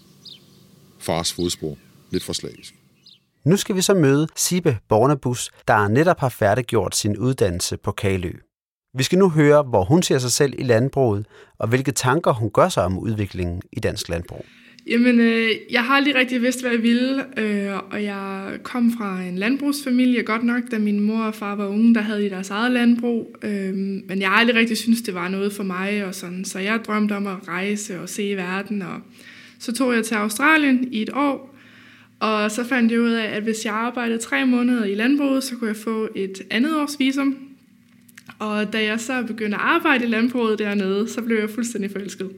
fars 1.00 1.34
fodspor 1.34 1.78
lidt 2.12 2.24
for 2.24 2.34
slavisk. 2.34 2.76
Nu 3.44 3.58
skal 3.58 3.76
vi 3.76 3.82
så 3.82 3.94
møde 3.94 4.28
Sibe 4.36 4.78
Bornebus, 4.90 5.52
der 5.68 5.88
netop 5.88 6.20
har 6.20 6.30
færdiggjort 6.30 6.96
sin 6.96 7.18
uddannelse 7.18 7.78
på 7.78 7.92
Kalø. 7.92 8.32
Vi 8.98 9.04
skal 9.04 9.20
nu 9.20 9.30
høre, 9.30 9.64
hvor 9.64 9.84
hun 9.84 10.04
ser 10.04 10.18
sig 10.18 10.32
selv 10.32 10.54
i 10.58 10.64
landbruget, 10.64 11.26
og 11.60 11.68
hvilke 11.68 11.92
tanker 11.92 12.34
hun 12.34 12.50
gør 12.52 12.70
sig 12.70 12.84
om 12.84 13.00
udviklingen 13.00 13.62
i 13.72 13.80
dansk 13.80 14.10
landbrug. 14.10 14.46
Jamen, 14.88 15.20
øh, 15.20 15.50
jeg 15.72 15.84
har 15.84 15.96
aldrig 15.96 16.16
rigtig 16.16 16.42
vidst, 16.42 16.62
hvad 16.62 16.72
jeg 16.72 16.84
ville, 16.84 17.40
øh, 17.40 17.78
og 17.92 18.04
jeg 18.04 18.60
kom 18.64 18.92
fra 18.98 19.22
en 19.22 19.38
landbrugsfamilie, 19.38 20.24
godt 20.24 20.44
nok, 20.44 20.64
da 20.72 20.80
min 20.80 21.00
mor 21.00 21.24
og 21.24 21.36
far 21.36 21.56
var 21.56 21.68
unge, 21.68 21.96
der 21.96 22.02
havde 22.02 22.26
i 22.26 22.30
deres 22.30 22.50
eget 22.50 22.72
landbrug, 22.72 23.36
øh, 23.44 23.74
men 23.76 24.20
jeg 24.20 24.30
har 24.30 24.36
aldrig 24.36 24.56
rigtig 24.56 24.78
syntes, 24.78 25.02
det 25.02 25.14
var 25.14 25.28
noget 25.28 25.54
for 25.54 25.64
mig, 25.64 26.06
og 26.06 26.16
sådan, 26.16 26.46
så 26.46 26.60
jeg 26.60 26.80
drømte 26.88 27.14
om 27.14 27.28
at 27.28 27.48
rejse 27.48 28.00
og 28.00 28.10
se 28.10 28.36
verden, 28.36 28.82
og 28.82 29.02
så 29.60 29.74
tog 29.74 29.94
jeg 29.94 30.06
til 30.06 30.16
Australien 30.16 30.88
i 30.92 31.02
et 31.02 31.10
år, 31.14 31.56
og 32.20 32.52
så 32.52 32.64
fandt 32.64 32.92
jeg 32.92 33.02
ud 33.02 33.12
af, 33.12 33.36
at 33.36 33.44
hvis 33.44 33.66
jeg 33.66 33.74
arbejdede 33.74 34.18
tre 34.18 34.46
måneder 34.46 34.86
i 34.86 34.96
landbruget, 34.96 35.44
så 35.44 35.56
kunne 35.56 35.68
jeg 35.68 35.76
få 35.76 36.10
et 36.16 36.42
andet 36.50 36.76
års 36.76 37.00
visum. 37.00 37.38
Og 38.40 38.74
da 38.74 38.84
jeg 38.84 39.00
så 39.00 39.24
begyndte 39.28 39.58
at 39.58 39.64
arbejde 39.64 40.06
i 40.06 40.08
landbruget 40.08 40.60
dernede, 40.60 41.10
så 41.10 41.22
blev 41.22 41.40
jeg 41.40 41.50
fuldstændig 41.50 41.92
forelsket. 41.92 42.30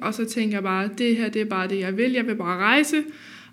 Og 0.00 0.14
så 0.14 0.24
tænkte 0.24 0.54
jeg 0.54 0.62
bare, 0.62 0.88
det 0.98 1.16
her 1.16 1.28
det 1.28 1.42
er 1.42 1.46
bare 1.46 1.68
det, 1.68 1.80
jeg 1.80 1.96
vil. 1.96 2.12
Jeg 2.12 2.26
vil 2.26 2.34
bare 2.34 2.58
rejse 2.58 2.96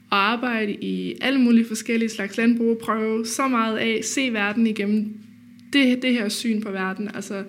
og 0.10 0.18
arbejde 0.18 0.72
i 0.72 1.16
alle 1.22 1.40
mulige 1.40 1.66
forskellige 1.68 2.10
slags 2.10 2.38
landbrug, 2.38 2.78
prøve 2.78 3.26
så 3.26 3.48
meget 3.48 3.78
af, 3.78 4.00
se 4.04 4.34
verden 4.34 4.68
igennem 4.68 5.14
det, 5.74 6.02
det 6.02 6.14
her 6.14 6.30
syn 6.30 6.62
på 6.62 6.72
verden. 6.72 7.10
Altså, 7.16 7.44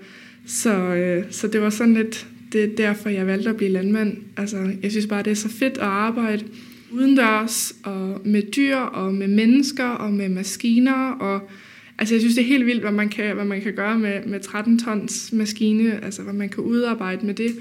så, 0.47 0.71
øh, 0.71 1.25
så 1.31 1.49
det 1.49 1.61
var 1.61 1.71
sådan 1.71 1.95
lidt, 1.95 2.26
det 2.53 2.65
er 2.65 2.76
derfor, 2.76 3.09
jeg 3.09 3.26
valgte 3.26 3.50
at 3.50 3.57
blive 3.57 3.71
landmand. 3.71 4.17
Altså, 4.37 4.71
jeg 4.83 4.91
synes 4.91 5.07
bare, 5.07 5.23
det 5.23 5.31
er 5.31 5.35
så 5.35 5.49
fedt 5.49 5.79
at 5.79 5.85
arbejde 5.85 6.45
udendørs, 6.93 7.76
og 7.83 8.21
med 8.25 8.43
dyr, 8.43 8.76
og 8.76 9.15
med 9.15 9.29
mennesker, 9.29 9.88
og 9.88 10.12
med 10.12 10.29
maskiner, 10.29 11.11
og 11.11 11.50
altså 11.99 12.15
jeg 12.15 12.21
synes, 12.21 12.35
det 12.35 12.43
er 12.43 12.47
helt 12.47 12.67
vildt, 12.67 12.81
hvad 12.81 12.93
man 12.93 13.09
kan, 13.09 13.35
hvad 13.35 13.45
man 13.45 13.61
kan 13.61 13.75
gøre 13.75 13.99
med, 13.99 14.25
med 14.26 14.41
13 14.41 14.79
tons 14.79 15.33
maskine, 15.33 16.05
altså 16.05 16.23
hvad 16.23 16.35
man 16.35 16.49
kan 16.49 16.65
udarbejde 16.65 17.26
med 17.26 17.35
det. 17.35 17.57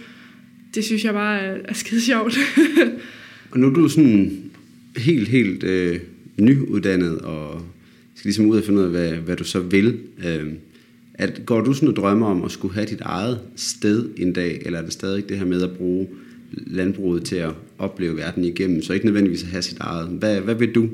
Det 0.76 0.84
synes 0.84 1.06
jeg 1.06 1.14
bare 1.14 1.40
er, 1.40 1.58
er 1.66 1.74
skide 1.74 2.02
sjovt. 2.02 2.38
og 3.52 3.60
nu 3.60 3.68
er 3.68 3.74
du 3.74 3.90
sådan 3.90 4.44
helt, 4.98 5.28
helt 5.28 5.64
øh, 5.64 6.00
nyuddannet, 6.40 7.20
og 7.20 7.62
skal 8.16 8.28
ligesom 8.30 8.46
ud 8.46 8.58
og 8.58 8.64
finde 8.64 8.80
ud 8.80 8.84
af, 8.84 8.90
hvad, 8.90 9.12
hvad 9.12 9.36
du 9.36 9.44
så 9.44 9.60
vil. 9.60 10.00
Øh, 10.26 10.54
at, 11.14 11.42
går 11.46 11.62
du 11.62 11.74
sådan 11.74 11.90
og 11.90 11.96
drømmer 11.96 12.28
om 12.28 12.44
at 12.44 12.52
skulle 12.52 12.74
have 12.74 12.86
dit 12.86 13.02
eget 13.02 13.40
sted 13.56 14.10
en 14.18 14.34
dag, 14.34 14.62
eller 14.66 14.80
er 14.80 14.84
det 14.84 14.94
stadig 14.94 15.30
det 15.30 15.38
her 15.38 15.46
med 15.46 15.64
at 15.64 15.72
bruge 15.72 16.08
landbruget 16.52 17.24
til 17.24 17.36
at 17.36 17.52
opleve 17.78 18.18
verden 18.18 18.44
igennem, 18.44 18.82
så 18.82 18.94
ikke 18.94 19.06
nødvendigvis 19.06 19.44
at 19.44 19.50
have 19.50 19.62
sit 19.62 19.78
eget. 19.80 20.08
Hvad, 20.08 20.42
hvad 20.42 20.56
vil 20.56 20.76
du? 20.76 20.90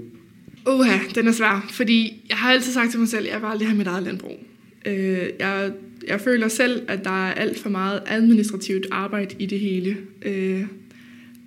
Uha, 0.67 0.97
den 1.15 1.27
er 1.27 1.31
svær, 1.31 1.67
fordi 1.71 2.25
jeg 2.29 2.37
har 2.37 2.51
altid 2.51 2.73
sagt 2.73 2.91
til 2.91 2.99
mig 2.99 3.09
selv, 3.09 3.25
at 3.25 3.33
jeg 3.33 3.41
vil 3.41 3.47
aldrig 3.47 3.67
have 3.67 3.77
mit 3.77 3.87
eget 3.87 4.03
landbrug. 4.03 4.45
Øh, 4.85 5.29
jeg, 5.39 5.71
jeg 6.07 6.21
føler 6.21 6.47
selv, 6.47 6.81
at 6.87 7.03
der 7.03 7.27
er 7.27 7.33
alt 7.33 7.59
for 7.59 7.69
meget 7.69 8.01
administrativt 8.07 8.87
arbejde 8.91 9.35
i 9.39 9.45
det 9.45 9.59
hele. 9.59 9.97
Øh, 10.21 10.63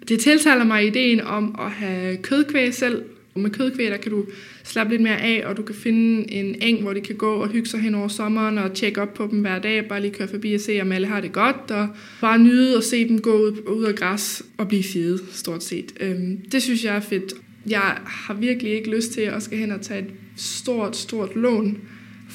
det 0.09 0.21
tiltaler 0.21 0.65
mig 0.65 0.87
ideen 0.87 1.21
om 1.21 1.57
at 1.59 1.71
have 1.71 2.17
kødkvæg 2.17 2.75
selv, 2.75 3.03
Og 3.35 3.41
med 3.41 3.51
kødkvæg, 3.51 3.91
der 3.91 3.97
kan 3.97 4.13
du 4.13 4.25
slappe 4.65 4.93
lidt 4.93 5.03
mere 5.03 5.21
af, 5.21 5.43
og 5.47 5.57
du 5.57 5.63
kan 5.63 5.75
finde 5.75 6.33
en 6.33 6.57
eng, 6.63 6.83
hvor 6.83 6.93
de 6.93 7.01
kan 7.01 7.17
gå 7.17 7.35
og 7.35 7.49
hygge 7.49 7.69
sig 7.69 7.81
hen 7.81 7.95
over 7.95 8.09
sommeren 8.09 8.59
og 8.59 8.75
tjekke 8.75 9.03
op 9.03 9.15
på 9.15 9.29
dem 9.31 9.41
hver 9.41 9.59
dag, 9.59 9.89
bare 9.89 10.01
lige 10.01 10.15
køre 10.15 10.29
forbi 10.29 10.55
og 10.55 10.61
se, 10.61 10.81
om 10.81 10.93
alle 10.93 11.07
har 11.07 11.21
det 11.21 11.33
godt, 11.33 11.71
og 11.71 11.89
bare 12.21 12.39
nyde 12.39 12.77
og 12.77 12.83
se 12.83 13.09
dem 13.09 13.21
gå 13.21 13.33
ud, 13.39 13.53
ud 13.67 13.85
af 13.85 13.95
græs 13.95 14.43
og 14.57 14.69
blive 14.69 14.83
fede, 14.83 15.19
stort 15.33 15.65
set. 15.65 15.93
Øhm, 16.01 16.37
det 16.53 16.63
synes 16.63 16.85
jeg 16.85 16.97
er 16.97 17.01
fedt. 17.01 17.35
Jeg 17.67 17.99
har 18.07 18.35
virkelig 18.35 18.73
ikke 18.73 18.91
lyst 18.97 19.13
til 19.13 19.21
at 19.21 19.43
skal 19.43 19.59
hen 19.59 19.73
og 19.73 19.81
tage 19.81 20.01
et 20.01 20.11
stort, 20.37 20.97
stort 20.97 21.37
lån 21.37 21.79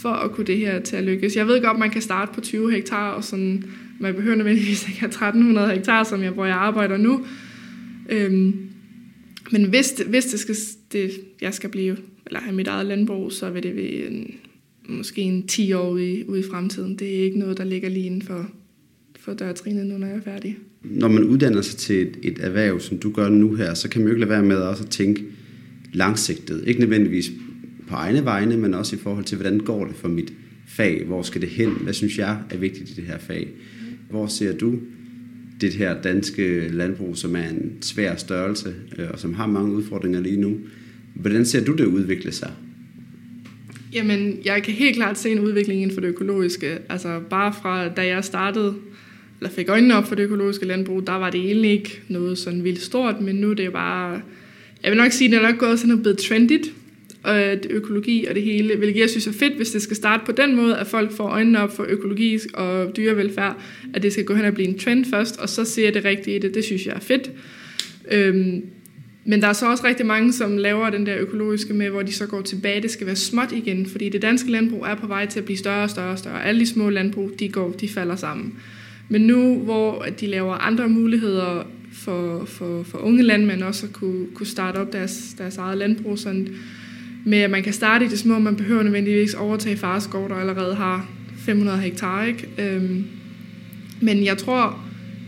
for 0.02 0.10
at 0.10 0.32
kunne 0.32 0.48
det 0.48 0.58
her 0.58 0.80
til 0.80 0.96
at 0.96 1.04
lykkes. 1.04 1.36
Jeg 1.36 1.48
ved 1.48 1.62
godt, 1.62 1.80
man 1.80 1.90
kan 1.90 2.02
starte 2.02 2.32
på 2.34 2.42
20 2.42 2.72
hektar, 2.72 3.12
og 3.12 3.24
sådan, 3.24 3.64
man 4.00 4.16
behøver 4.16 4.36
nødvendigvis 4.36 4.88
ikke 4.88 5.00
have 5.00 5.08
1300 5.08 5.74
hektar, 5.74 6.04
som 6.04 6.24
jeg, 6.24 6.32
hvor 6.32 6.46
jeg 6.46 6.56
arbejder 6.56 6.98
nu. 6.98 7.26
Øhm, 8.10 8.56
men 9.52 9.64
hvis 9.70 9.92
det, 9.92 10.06
hvis 10.06 10.26
det 10.26 10.40
skal, 10.40 10.56
det, 10.92 11.12
jeg 11.42 11.54
skal 11.54 11.70
blive, 11.70 11.98
eller 12.26 12.40
have 12.40 12.56
mit 12.56 12.68
eget 12.68 12.86
landbrug, 12.86 13.32
så 13.32 13.50
vil 13.50 13.64
det 13.64 13.76
være 13.76 13.86
en, 13.86 14.36
måske 14.88 15.22
en 15.22 15.48
10 15.48 15.74
år 15.74 15.90
ude, 15.90 16.30
ude 16.30 16.40
i 16.40 16.44
fremtiden. 16.44 16.96
Det 16.96 17.20
er 17.20 17.24
ikke 17.24 17.40
noget, 17.40 17.58
der 17.58 17.64
ligger 17.64 17.90
lige 17.90 18.06
inden 18.06 18.22
for, 18.22 18.52
for 19.20 19.34
dørtrinet 19.34 19.88
nu, 19.88 19.98
når 19.98 20.08
jeg 20.08 20.16
er 20.16 20.22
færdig. 20.22 20.58
Når 20.84 21.08
man 21.08 21.24
uddanner 21.24 21.62
sig 21.62 21.78
til 21.78 22.02
et, 22.02 22.18
et 22.24 22.38
erhverv, 22.42 22.80
som 22.80 22.98
du 22.98 23.12
gør 23.12 23.30
nu 23.30 23.54
her, 23.54 23.74
så 23.74 23.90
kan 23.90 24.02
man 24.02 24.08
jo 24.08 24.14
ikke 24.14 24.20
lade 24.20 24.30
være 24.30 24.44
med 24.44 24.58
også 24.58 24.84
at 24.84 24.90
tænke 24.90 25.24
langsigtet. 25.94 26.64
Ikke 26.68 26.80
nødvendigvis 26.80 27.32
på 27.90 27.96
egne 27.96 28.26
vegne, 28.26 28.58
men 28.58 28.74
også 28.74 28.96
i 28.96 29.00
forhold 29.00 29.26
til, 29.26 29.38
hvordan 29.38 29.60
går 29.60 29.86
det 29.86 29.96
for 29.96 30.08
mit 30.08 30.34
fag? 30.68 31.04
Hvor 31.06 31.22
skal 31.22 31.42
det 31.42 31.50
hen? 31.50 31.70
Hvad 31.70 31.94
synes 31.94 32.18
jeg 32.18 32.38
er 32.50 32.58
vigtigt 32.58 32.90
i 32.90 32.94
det 32.94 33.04
her 33.04 33.18
fag? 33.18 33.48
Hvor 34.10 34.28
ser 34.28 34.58
du 34.58 34.80
det 35.62 35.74
her 35.74 36.02
danske 36.02 36.68
landbrug, 36.68 37.18
som 37.18 37.36
er 37.36 37.50
en 37.50 37.78
svær 37.82 38.16
størrelse, 38.16 38.76
øh, 38.98 39.08
og 39.14 39.20
som 39.20 39.34
har 39.34 39.48
mange 39.48 39.74
udfordringer 39.74 40.20
lige 40.20 40.42
nu. 40.42 40.58
Hvordan 41.14 41.46
ser 41.46 41.66
du 41.66 41.76
det 41.76 41.86
udvikle 41.86 42.32
sig? 42.32 42.52
Jamen, 43.94 44.40
jeg 44.46 44.64
kan 44.64 44.74
helt 44.74 44.96
klart 44.96 45.18
se 45.18 45.30
en 45.30 45.40
udvikling 45.40 45.82
inden 45.82 45.94
for 45.94 46.02
det 46.02 46.08
økologiske. 46.08 46.78
Altså, 46.90 47.20
bare 47.30 47.54
fra 47.62 47.90
da 47.90 48.06
jeg 48.06 48.24
startede, 48.24 48.76
eller 49.40 49.50
fik 49.52 49.70
øjnene 49.70 49.96
op 49.96 50.08
for 50.08 50.16
det 50.16 50.24
økologiske 50.24 50.66
landbrug, 50.66 51.08
der 51.08 51.14
var 51.14 51.30
det 51.30 51.40
egentlig 51.40 51.72
ikke 51.72 52.02
noget 52.08 52.38
sådan 52.38 52.64
vildt 52.64 52.82
stort, 52.82 53.22
men 53.22 53.36
nu 53.36 53.50
er 53.52 53.56
det 53.56 53.74
bare... 53.74 54.22
Jeg 54.84 54.92
vil 54.92 54.98
nok 54.98 55.12
sige, 55.12 55.28
at 55.28 55.32
det 55.32 55.46
er 55.46 55.52
nok 55.52 55.60
gået 55.60 55.80
sådan 55.80 55.90
noget 55.90 56.04
blevet 56.04 56.18
trendigt, 56.18 56.74
og 57.24 57.40
øh, 57.40 57.52
det 57.52 57.68
økologi 57.70 58.26
og 58.26 58.36
det 58.36 58.44
hele, 58.44 58.76
hvilket 58.76 59.00
jeg 59.00 59.10
synes 59.10 59.28
er 59.28 59.32
fedt, 59.32 59.54
hvis 59.54 59.72
det 59.72 59.82
skal 59.82 59.96
starte 59.96 60.26
på 60.26 60.32
den 60.32 60.56
måde, 60.56 60.78
at 60.78 60.88
folk 60.88 61.12
får 61.12 61.30
øjnene 61.30 61.60
op 61.60 61.76
for 61.76 61.86
økologi 61.90 62.40
og 62.54 62.98
dyrevelfærd, 62.98 63.58
at 63.94 64.04
det 64.04 64.14
skal 64.14 64.26
gå 64.26 64.34
hen 64.34 64.46
og 64.46 64.54
blive 64.54 64.68
en 64.68 64.80
trend 64.80 65.06
først, 65.06 65.40
og 65.40 65.50
så 65.50 65.66
ser 65.66 65.92
det 65.92 66.06
rigtige 66.06 66.36
i 66.36 66.40
det, 66.40 66.54
det 66.54 66.64
synes 66.64 66.86
jeg 66.86 66.96
er 66.96 67.00
fedt. 67.00 67.32
Øhm, 68.12 68.64
men 69.26 69.42
der 69.42 69.48
er 69.48 69.54
så 69.54 69.70
også 69.72 69.84
rigtig 69.84 70.06
mange, 70.06 70.34
som 70.34 70.58
laver 70.58 70.90
den 70.90 71.06
der 71.06 71.18
økologiske 71.20 71.74
med, 71.74 71.90
hvor 71.90 72.02
de 72.02 72.14
så 72.14 72.26
går 72.28 72.42
tilbage, 72.42 72.82
det 72.82 72.92
skal 72.92 73.08
være 73.08 73.16
småt 73.16 73.52
igen, 73.52 73.86
fordi 73.86 74.10
det 74.10 74.22
danske 74.22 74.52
landbrug 74.52 74.86
er 74.86 74.96
på 74.96 75.08
vej 75.08 75.26
til 75.26 75.40
at 75.40 75.46
blive 75.46 75.58
større 75.58 75.84
og 75.84 75.90
større 75.90 76.12
og 76.12 76.20
større. 76.20 76.46
Alle 76.46 76.60
de 76.60 76.66
små 76.66 76.90
landbrug, 76.90 77.32
de, 77.40 77.50
går, 77.50 77.72
de 77.72 77.90
falder 77.90 78.16
sammen. 78.16 78.54
Men 79.10 79.22
nu, 79.22 79.60
hvor 79.60 80.06
de 80.20 80.28
laver 80.28 80.54
andre 80.54 80.90
muligheder 80.90 81.64
for, 81.92 82.46
for, 82.46 82.84
for 82.84 82.98
unge 82.98 83.24
landmænd 83.24 83.64
også 83.64 83.86
at 83.86 83.94
kunne, 83.94 84.28
kunne 84.34 84.48
starte 84.48 84.78
op 84.78 84.94
deres, 84.94 85.36
deres 85.38 85.58
eget 85.58 85.78
landbrug, 85.78 86.20
sådan, 86.20 86.48
med 87.26 87.38
at 87.38 87.52
man 87.52 87.64
kan 87.64 87.74
starte 87.74 88.06
i 88.06 88.08
det 88.08 88.20
små, 88.20 88.40
man 88.40 88.56
behøver 88.56 88.84
nødvendigvis 88.84 89.34
overtage 89.34 89.78
farskov, 89.78 90.30
der 90.30 90.36
allerede 90.36 90.76
har 90.76 91.10
500 91.38 91.80
hektar. 91.80 92.24
Ikke? 92.24 92.48
Øhm, 92.58 93.06
men 94.02 94.26
jeg 94.26 94.38
tror, 94.38 94.84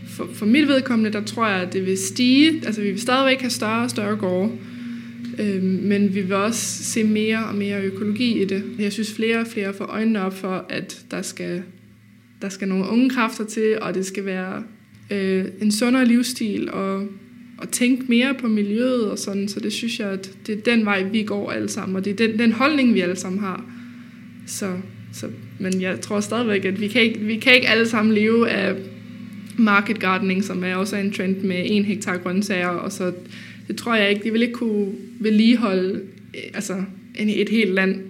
for, 0.08 0.28
for 0.34 0.46
mit 0.46 0.68
vedkommende, 0.68 1.12
der 1.12 1.24
tror 1.24 1.48
jeg, 1.48 1.62
at 1.62 1.72
det 1.72 1.86
vil 1.86 1.98
stige. 1.98 2.62
Altså 2.66 2.80
vi 2.80 2.90
vil 2.90 3.00
stadigvæk 3.00 3.40
have 3.40 3.50
større 3.50 3.84
og 3.84 3.90
større 3.90 4.16
gårde, 4.16 4.52
øhm, 5.38 5.64
men 5.64 6.14
vi 6.14 6.20
vil 6.20 6.32
også 6.32 6.84
se 6.84 7.04
mere 7.04 7.44
og 7.44 7.54
mere 7.54 7.82
økologi 7.82 8.42
i 8.42 8.44
det. 8.44 8.64
Jeg 8.78 8.92
synes 8.92 9.14
flere 9.14 9.38
og 9.38 9.46
flere 9.46 9.74
får 9.74 9.84
øjnene 9.84 10.20
op 10.20 10.38
for, 10.38 10.66
at 10.68 11.04
der 11.10 11.22
skal, 11.22 11.62
der 12.42 12.48
skal 12.48 12.68
nogle 12.68 12.88
unge 12.88 13.10
kræfter 13.10 13.44
til, 13.44 13.78
og 13.80 13.94
det 13.94 14.06
skal 14.06 14.24
være 14.24 14.62
øh, 15.10 15.44
en 15.60 15.72
sundere 15.72 16.04
livsstil, 16.04 16.70
og, 16.70 17.08
at 17.62 17.68
tænke 17.68 18.04
mere 18.08 18.34
på 18.34 18.48
miljøet 18.48 19.10
og 19.10 19.18
sådan, 19.18 19.48
så 19.48 19.60
det 19.60 19.72
synes 19.72 20.00
jeg, 20.00 20.08
at 20.08 20.30
det 20.46 20.58
er 20.58 20.62
den 20.62 20.84
vej, 20.84 21.02
vi 21.02 21.22
går 21.22 21.50
alle 21.50 21.68
sammen, 21.68 21.96
og 21.96 22.04
det 22.04 22.20
er 22.20 22.26
den, 22.26 22.38
den 22.38 22.52
holdning, 22.52 22.94
vi 22.94 23.00
alle 23.00 23.16
sammen 23.16 23.40
har. 23.40 23.64
Så, 24.46 24.76
så, 25.12 25.26
men 25.58 25.80
jeg 25.80 26.00
tror 26.00 26.20
stadigvæk, 26.20 26.64
at 26.64 26.80
vi 26.80 26.88
kan, 26.88 27.02
ikke, 27.02 27.20
vi 27.20 27.36
kan 27.36 27.54
ikke 27.54 27.68
alle 27.68 27.88
sammen 27.88 28.14
leve 28.14 28.48
af 28.50 28.74
market 29.58 30.00
gardening, 30.00 30.44
som 30.44 30.64
er 30.64 30.76
også 30.76 30.96
en 30.96 31.12
trend 31.12 31.36
med 31.36 31.62
en 31.66 31.84
hektar 31.84 32.16
grøntsager, 32.16 32.68
og 32.68 32.92
så 32.92 33.12
det 33.68 33.76
tror 33.76 33.94
jeg 33.94 34.10
ikke, 34.10 34.24
de 34.24 34.32
vil 34.32 34.42
ikke 34.42 34.54
kunne 34.54 34.92
vedligeholde 35.20 36.02
øh, 36.34 36.50
altså, 36.54 36.84
et 37.18 37.48
helt 37.48 37.74
land. 37.74 38.00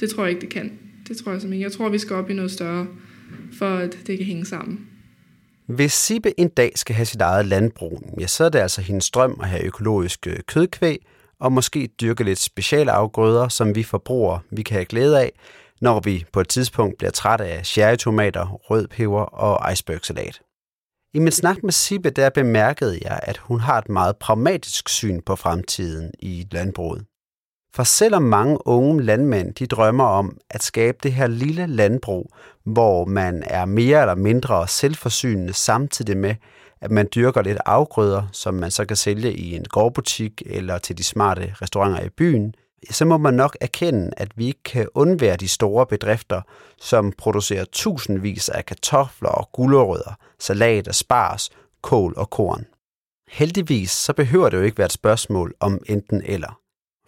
Det 0.00 0.10
tror 0.10 0.24
jeg 0.24 0.30
ikke, 0.30 0.40
det 0.40 0.48
kan. 0.48 0.72
Det 1.08 1.16
tror 1.16 1.32
jeg 1.32 1.40
simpelthen. 1.40 1.62
Jeg 1.62 1.72
tror, 1.72 1.88
vi 1.88 1.98
skal 1.98 2.16
op 2.16 2.30
i 2.30 2.34
noget 2.34 2.50
større, 2.50 2.86
for 3.52 3.66
at 3.66 3.98
det 4.06 4.18
kan 4.18 4.26
hænge 4.26 4.44
sammen. 4.44 4.87
Hvis 5.68 5.92
Sibbe 5.92 6.40
en 6.40 6.48
dag 6.48 6.72
skal 6.76 6.94
have 6.94 7.06
sit 7.06 7.20
eget 7.20 7.46
landbrug, 7.46 8.02
ja, 8.20 8.26
så 8.26 8.44
er 8.44 8.48
det 8.48 8.58
altså 8.58 8.82
hendes 8.82 9.10
drøm 9.10 9.38
at 9.42 9.48
have 9.48 9.64
økologisk 9.64 10.26
kødkvæg, 10.46 11.06
og 11.40 11.52
måske 11.52 11.88
dyrke 12.00 12.24
lidt 12.24 12.38
speciale 12.38 12.92
afgrøder, 12.92 13.48
som 13.48 13.74
vi 13.74 13.82
forbrugere 13.82 14.40
vi 14.50 14.62
kan 14.62 14.74
have 14.74 14.84
glæde 14.84 15.20
af, 15.20 15.32
når 15.80 16.00
vi 16.00 16.24
på 16.32 16.40
et 16.40 16.48
tidspunkt 16.48 16.98
bliver 16.98 17.10
trætte 17.10 17.44
af 17.44 17.66
cherrytomater, 17.66 18.46
rød 18.46 18.88
peber 18.88 19.20
og 19.20 19.72
icebergsalat. 19.72 20.40
I 21.14 21.18
min 21.18 21.32
snak 21.32 21.62
med 21.62 21.72
Sibbe, 21.72 22.10
der 22.10 22.30
bemærkede 22.30 22.98
jeg, 23.02 23.20
at 23.22 23.36
hun 23.36 23.60
har 23.60 23.78
et 23.78 23.88
meget 23.88 24.16
pragmatisk 24.16 24.88
syn 24.88 25.20
på 25.20 25.36
fremtiden 25.36 26.10
i 26.18 26.46
landbruget. 26.52 27.04
For 27.78 27.84
selvom 27.84 28.22
mange 28.22 28.66
unge 28.66 29.02
landmænd 29.02 29.54
de 29.54 29.66
drømmer 29.66 30.04
om 30.04 30.36
at 30.50 30.62
skabe 30.62 30.98
det 31.02 31.12
her 31.12 31.26
lille 31.26 31.66
landbrug, 31.66 32.30
hvor 32.64 33.04
man 33.04 33.42
er 33.46 33.64
mere 33.64 34.00
eller 34.00 34.14
mindre 34.14 34.68
selvforsynende 34.68 35.52
samtidig 35.52 36.16
med, 36.16 36.34
at 36.80 36.90
man 36.90 37.08
dyrker 37.14 37.42
lidt 37.42 37.58
afgrøder, 37.66 38.22
som 38.32 38.54
man 38.54 38.70
så 38.70 38.84
kan 38.84 38.96
sælge 38.96 39.32
i 39.32 39.56
en 39.56 39.64
gårdbutik 39.64 40.42
eller 40.46 40.78
til 40.78 40.98
de 40.98 41.04
smarte 41.04 41.54
restauranter 41.62 42.04
i 42.04 42.08
byen, 42.08 42.54
så 42.90 43.04
må 43.04 43.18
man 43.18 43.34
nok 43.34 43.56
erkende, 43.60 44.10
at 44.16 44.28
vi 44.36 44.46
ikke 44.46 44.62
kan 44.64 44.88
undvære 44.94 45.36
de 45.36 45.48
store 45.48 45.86
bedrifter, 45.86 46.42
som 46.80 47.12
producerer 47.18 47.64
tusindvis 47.72 48.48
af 48.48 48.66
kartofler 48.66 49.30
og 49.30 49.52
gulerødder, 49.52 50.14
salat 50.38 50.88
og 50.88 50.94
spars, 50.94 51.50
kål 51.82 52.14
og 52.16 52.30
korn. 52.30 52.64
Heldigvis 53.28 53.90
så 53.90 54.12
behøver 54.12 54.48
det 54.48 54.56
jo 54.56 54.62
ikke 54.62 54.78
være 54.78 54.86
et 54.86 54.92
spørgsmål 54.92 55.54
om 55.60 55.80
enten 55.86 56.22
eller. 56.24 56.58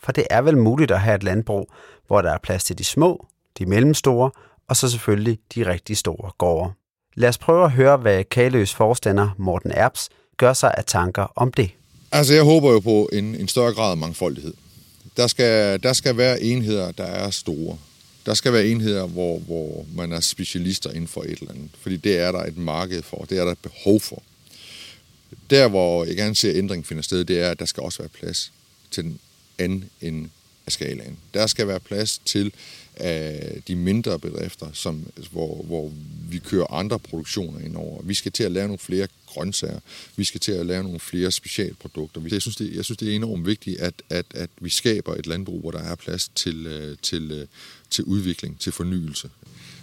For 0.03 0.13
det 0.13 0.27
er 0.31 0.43
vel 0.43 0.59
muligt 0.59 0.91
at 0.91 1.01
have 1.01 1.17
et 1.17 1.23
landbrug, 1.23 1.73
hvor 2.07 2.23
der 2.23 2.33
er 2.33 2.39
plads 2.43 2.65
til 2.65 2.79
de 2.79 2.85
små, 2.85 3.27
de 3.59 3.67
mellemstore 3.67 4.31
og 4.71 4.77
så 4.77 4.89
selvfølgelig 4.89 5.39
de 5.55 5.67
rigtig 5.67 5.97
store 5.97 6.31
gårde. 6.39 6.73
Lad 7.15 7.29
os 7.29 7.39
prøve 7.39 7.65
at 7.65 7.71
høre, 7.71 7.97
hvad 7.97 8.25
Kaløs 8.25 8.75
forstander 8.75 9.35
Morten 9.39 9.71
Erbs 9.71 10.09
gør 10.37 10.53
sig 10.53 10.75
af 10.77 10.85
tanker 10.85 11.33
om 11.37 11.53
det. 11.53 11.71
Altså, 12.13 12.35
jeg 12.35 12.43
håber 12.43 12.73
jo 12.73 12.81
på 12.81 13.09
en, 13.13 13.35
en 13.35 13.49
større 13.49 13.75
grad 13.75 13.91
af 13.91 13.97
mangfoldighed. 13.97 14.55
Der 15.17 15.27
skal, 15.27 15.83
der 15.83 15.93
skal 15.93 16.17
være 16.17 16.41
enheder, 16.41 16.93
der 16.93 17.05
er 17.05 17.31
store. 17.31 17.79
Der 18.27 18.35
skal 18.35 18.53
være 18.53 18.67
enheder, 18.67 19.07
hvor, 19.07 19.39
hvor 19.39 19.87
man 19.95 20.13
er 20.13 20.21
specialister 20.21 20.91
inden 20.91 21.09
for 21.09 21.23
et 21.23 21.31
eller 21.31 21.51
andet. 21.51 21.71
Fordi 21.81 21.97
det 21.97 22.19
er 22.19 22.33
der 22.33 22.43
et 22.45 22.57
marked 22.57 23.03
for, 23.03 23.27
det 23.31 23.39
er 23.39 23.45
der 23.45 23.53
et 23.53 23.59
behov 23.59 24.01
for. 24.01 24.23
Der, 25.51 25.69
hvor 25.69 26.05
jeg 26.05 26.17
gerne 26.17 26.35
ser, 26.35 26.53
ændring 26.55 26.87
finde 26.87 26.89
finder 26.89 27.03
sted, 27.03 27.25
det 27.25 27.41
er, 27.41 27.51
at 27.51 27.59
der 27.59 27.65
skal 27.65 27.83
også 27.83 27.99
være 27.99 28.09
plads 28.09 28.53
til 28.91 29.05
den 29.05 29.21
anden 29.61 29.90
end 30.01 30.29
af 30.66 30.73
skalaen. 30.73 31.18
Der 31.35 31.46
skal 31.46 31.68
være 31.68 31.81
plads 31.81 32.18
til 32.25 32.53
af 32.96 33.62
de 33.68 33.77
mindre 33.77 34.18
bedrifter, 34.18 34.66
som, 34.73 35.07
hvor, 35.33 35.62
hvor 35.62 35.92
vi 36.31 36.38
kører 36.38 36.73
andre 36.73 36.99
produktioner 36.99 37.61
ind 37.61 37.77
over. 37.77 38.03
Vi 38.03 38.14
skal 38.14 38.33
til 38.33 38.42
at 38.42 38.53
lave 38.53 38.66
nogle 38.66 38.79
flere 38.79 39.09
grøntsager. 39.27 39.81
Vi 40.16 40.25
skal 40.25 40.40
til 40.40 40.53
at 40.53 40.66
lave 40.66 40.83
nogle 40.83 41.01
flere 41.01 41.31
specialprodukter. 41.31 42.20
Jeg 42.31 42.42
synes, 42.42 42.57
det, 42.57 42.77
jeg 42.77 42.85
synes, 42.85 42.99
det 42.99 43.11
er 43.11 43.16
enormt 43.16 43.46
vigtigt, 43.46 43.81
at, 43.81 43.94
at, 44.11 44.27
at 44.35 44.51
vi 44.61 44.70
skaber 44.70 45.14
et 45.14 45.27
landbrug, 45.27 45.61
hvor 45.61 45.70
der 45.70 45.79
er 45.79 45.94
plads 45.94 46.29
til, 46.29 46.66
øh, 46.66 46.96
til, 47.03 47.31
øh, 47.33 47.46
til 47.90 48.05
udvikling, 48.05 48.61
til 48.61 48.73
fornyelse. 48.73 49.31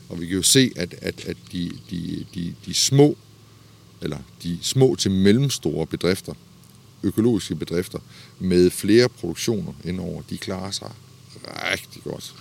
Og 0.10 0.22
vi 0.22 0.26
kan 0.26 0.36
jo 0.36 0.44
se, 0.44 0.72
at, 0.76 0.96
at, 1.02 1.26
at 1.26 1.38
de, 1.52 1.72
de, 1.90 2.26
de, 2.36 2.56
de 2.66 2.74
små 2.74 3.18
eller 4.02 4.18
de 4.44 4.60
små 4.62 4.96
til 4.96 5.12
mellemstore 5.12 5.88
bedrifter, 5.88 6.34
økologiske 7.04 7.56
bedrifter, 7.56 8.00
med 8.40 8.70
flere 8.70 9.10
produktioner 9.10 9.74
indover, 9.84 10.22
de 10.30 10.38
klarer 10.38 10.72
sig 10.72 10.92
rigtig 11.74 12.04
godt 12.04 12.36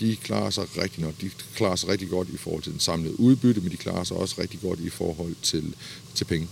de 0.00 0.16
klarer 0.16 0.50
sig 0.50 0.64
rigtig 0.82 1.04
nok. 1.04 1.14
De 1.20 1.30
klarer 1.54 1.76
sig 1.76 1.88
rigtig 1.88 2.08
godt 2.08 2.28
i 2.28 2.36
forhold 2.36 2.62
til 2.62 2.72
den 2.72 2.80
samlede 2.80 3.20
udbytte, 3.20 3.60
men 3.60 3.70
de 3.70 3.76
klarer 3.76 4.04
sig 4.04 4.16
også 4.16 4.34
rigtig 4.38 4.60
godt 4.60 4.80
i 4.80 4.90
forhold 4.90 5.34
til, 5.42 5.74
til 6.14 6.24
penge. 6.24 6.48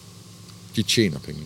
De 0.76 0.82
tjener 0.82 1.18
penge. 1.18 1.40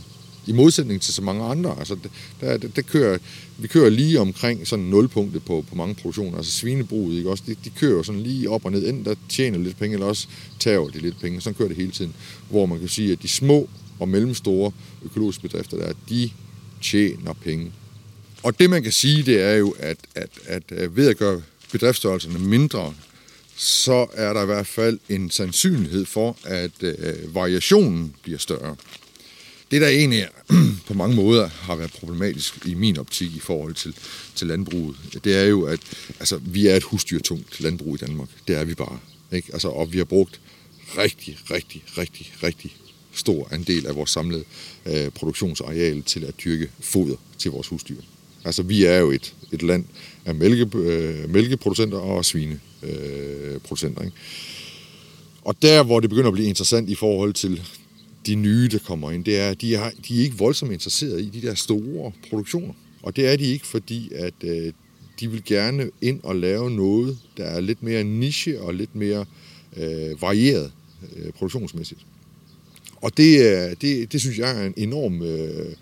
I 0.47 0.53
modsætning 0.53 1.01
til 1.01 1.15
så 1.15 1.23
mange 1.23 1.45
andre. 1.45 1.79
Altså, 1.79 1.97
der, 2.41 2.57
der, 2.57 2.69
der 2.69 2.83
kører, 2.83 3.19
vi 3.59 3.69
kører 3.69 3.91
lige 3.91 4.21
omkring 4.21 4.67
sådan 4.67 4.85
nulpunktet 4.85 5.45
på, 5.45 5.65
på 5.69 5.75
mange 5.75 5.95
produktioner. 5.95 6.37
Altså 6.37 6.53
svinebruget, 6.53 7.17
ikke 7.17 7.31
også? 7.31 7.45
De, 7.47 7.57
de 7.65 7.71
kører 7.71 7.97
jo 7.97 8.03
sådan 8.03 8.21
lige 8.21 8.51
op 8.51 8.65
og 8.65 8.73
ned. 8.73 8.89
Enten 8.89 9.05
der 9.05 9.15
tjener 9.29 9.59
lidt 9.59 9.79
penge, 9.79 9.95
eller 9.95 10.07
også 10.07 10.29
tager 10.59 10.89
de 10.89 10.99
lidt 10.99 11.21
penge. 11.21 11.41
Sådan 11.41 11.55
kører 11.55 11.69
det 11.69 11.77
hele 11.77 11.93
tiden. 11.93 12.15
Hvor 12.51 12.67
man 12.67 12.79
kan 12.79 12.89
sige, 12.89 13.13
at 13.13 13.23
de 13.23 13.29
små 13.29 13.69
og 14.01 14.09
mellemstore 14.09 14.73
økologiske 15.05 15.43
bedrifter, 15.43 15.77
der, 15.77 15.93
de 16.09 16.31
tjener 16.83 17.33
penge. 17.33 17.73
Og 18.43 18.59
det 18.59 18.71
man 18.71 18.83
kan 18.83 18.93
sige, 18.93 19.23
det 19.23 19.43
er 19.43 19.55
jo, 19.55 19.75
at, 19.79 19.99
at, 20.15 20.31
at 20.47 20.97
ved 20.97 21.09
at 21.09 21.17
gøre 21.17 21.43
bedriftsstørrelserne 21.73 22.39
mindre, 22.39 22.95
så 23.57 24.07
er 24.13 24.33
der 24.33 24.43
i 24.43 24.47
hvert 24.47 24.67
fald 24.67 24.99
en 25.09 25.31
sandsynlighed 25.31 26.07
for, 26.07 26.37
at 26.45 26.83
øh, 26.83 27.35
variationen 27.35 28.15
bliver 28.23 28.39
større. 28.39 28.77
Det, 29.71 29.81
der 29.81 29.89
egentlig 29.89 30.29
på 30.89 30.95
mange 30.95 31.17
måder 31.17 31.49
har 31.49 31.77
været 31.77 31.93
problematisk 31.93 32.67
i 32.67 32.75
min 32.75 32.99
optik 32.99 33.37
i 33.37 33.41
forhold 33.41 33.75
til, 33.75 33.95
til 34.35 34.47
landbruget, 34.47 34.97
det 35.25 35.37
er 35.37 35.45
jo, 35.45 35.63
at 35.63 35.81
altså, 36.21 36.37
vi 36.37 36.67
er 36.67 36.77
et 36.77 36.83
husdyrtungt 36.83 37.61
landbrug 37.61 37.95
i 37.95 37.99
Danmark. 37.99 38.29
Det 38.49 38.57
er 38.57 38.65
vi 38.65 38.75
bare. 38.75 38.99
Ikke? 39.33 39.49
Altså, 39.53 39.69
og 39.69 39.93
vi 39.93 39.99
har 39.99 40.05
brugt 40.05 40.41
rigtig, 40.99 41.39
rigtig, 41.51 41.85
rigtig, 41.99 42.33
rigtig 42.43 42.77
stor 43.13 43.49
andel 43.53 43.87
af 43.87 43.97
vores 43.97 44.11
samlede 44.11 44.45
øh, 44.87 45.11
produktionsareal 45.11 46.03
til 46.03 46.25
at 46.25 46.35
dyrke 46.45 46.71
foder 46.81 47.17
til 47.39 47.51
vores 47.51 47.69
husdyr. 47.69 48.01
Altså, 48.45 48.63
vi 48.63 48.85
er 48.85 48.99
jo 48.99 49.11
et, 49.11 49.35
et 49.53 49.63
land 49.63 49.85
af 50.25 50.35
mælke, 50.35 50.79
øh, 50.79 51.31
mælkeproducenter 51.31 51.99
og 51.99 52.25
svineproducenter. 52.25 54.01
Øh, 54.01 54.07
ikke? 54.07 54.17
Og 55.45 55.63
der, 55.63 55.83
hvor 55.83 56.01
det 56.01 56.11
begynder 56.11 56.29
at 56.29 56.35
blive 56.35 56.49
interessant 56.49 56.91
i 56.91 56.95
forhold 56.95 57.33
til 57.33 57.63
de 58.27 58.35
nye, 58.35 58.69
der 58.69 58.79
kommer 58.79 59.11
ind, 59.11 59.25
det 59.25 59.39
er, 59.39 59.51
at 59.51 59.61
de 59.61 59.75
er, 59.75 59.91
de 60.09 60.19
er 60.19 60.23
ikke 60.25 60.39
voldsomt 60.39 60.73
interesseret 60.73 61.21
i 61.21 61.29
de 61.29 61.43
der 61.43 61.55
store 61.55 62.13
produktioner. 62.31 62.75
Og 63.03 63.17
det 63.17 63.27
er 63.27 63.37
de 63.37 63.45
ikke, 63.45 63.67
fordi 63.67 64.13
at 64.15 64.35
øh, 64.45 64.73
de 65.21 65.31
vil 65.31 65.45
gerne 65.45 65.91
ind 66.01 66.21
og 66.23 66.37
lave 66.37 66.71
noget, 66.71 67.19
der 67.37 67.45
er 67.45 67.61
lidt 67.61 67.83
mere 67.83 68.05
niche 68.05 68.61
og 68.61 68.75
lidt 68.75 68.95
mere 68.95 69.25
øh, 69.77 70.23
varieret 70.23 70.73
øh, 71.17 71.33
produktionsmæssigt. 71.33 72.01
Og 73.01 73.17
det, 73.17 73.41
øh, 73.41 73.77
det, 73.81 74.13
det 74.13 74.21
synes 74.21 74.39
jeg 74.39 74.63
er 74.63 74.67
en 74.67 74.75
enorm 74.77 75.23
øh, 75.23 75.75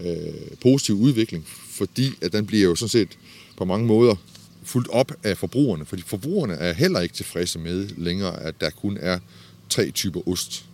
øh, 0.00 0.34
positiv 0.60 0.94
udvikling, 0.94 1.46
fordi 1.70 2.12
at 2.22 2.32
den 2.32 2.46
bliver 2.46 2.64
jo 2.64 2.74
sådan 2.74 2.88
set 2.88 3.18
på 3.56 3.64
mange 3.64 3.86
måder 3.86 4.14
fuldt 4.62 4.88
op 4.88 5.12
af 5.22 5.38
forbrugerne, 5.38 5.86
fordi 5.86 6.02
forbrugerne 6.06 6.54
er 6.54 6.72
heller 6.72 7.00
ikke 7.00 7.14
tilfredse 7.14 7.58
med 7.58 7.88
længere, 7.96 8.42
at 8.42 8.60
der 8.60 8.70
kun 8.70 8.98
er 9.00 9.18
tre 9.68 9.90
typer 9.90 10.28
ost. 10.28 10.64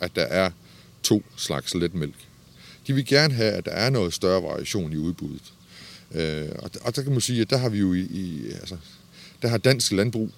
At 0.00 0.16
der 0.16 0.22
er 0.22 0.50
to 1.02 1.22
slags 1.36 1.74
letmælk. 1.74 2.14
De 2.86 2.94
vil 2.94 3.06
gerne 3.06 3.34
have, 3.34 3.52
at 3.52 3.64
der 3.64 3.70
er 3.70 3.90
noget 3.90 4.14
større 4.14 4.42
variation 4.42 4.92
i 4.92 4.96
udbuddet. 4.96 5.52
Øh, 6.14 6.48
og, 6.58 6.70
og 6.80 6.96
der 6.96 7.02
kan 7.02 7.12
man 7.12 7.20
sige, 7.20 7.40
at 7.40 7.50
der 7.50 7.56
har 7.56 7.68
vi 7.68 7.78
jo 7.78 7.92
i, 7.92 8.00
i 8.00 8.50
altså, 8.50 8.76
der 9.42 9.48
har 9.48 9.58
dansk 9.58 9.92
landbrug 9.92 10.30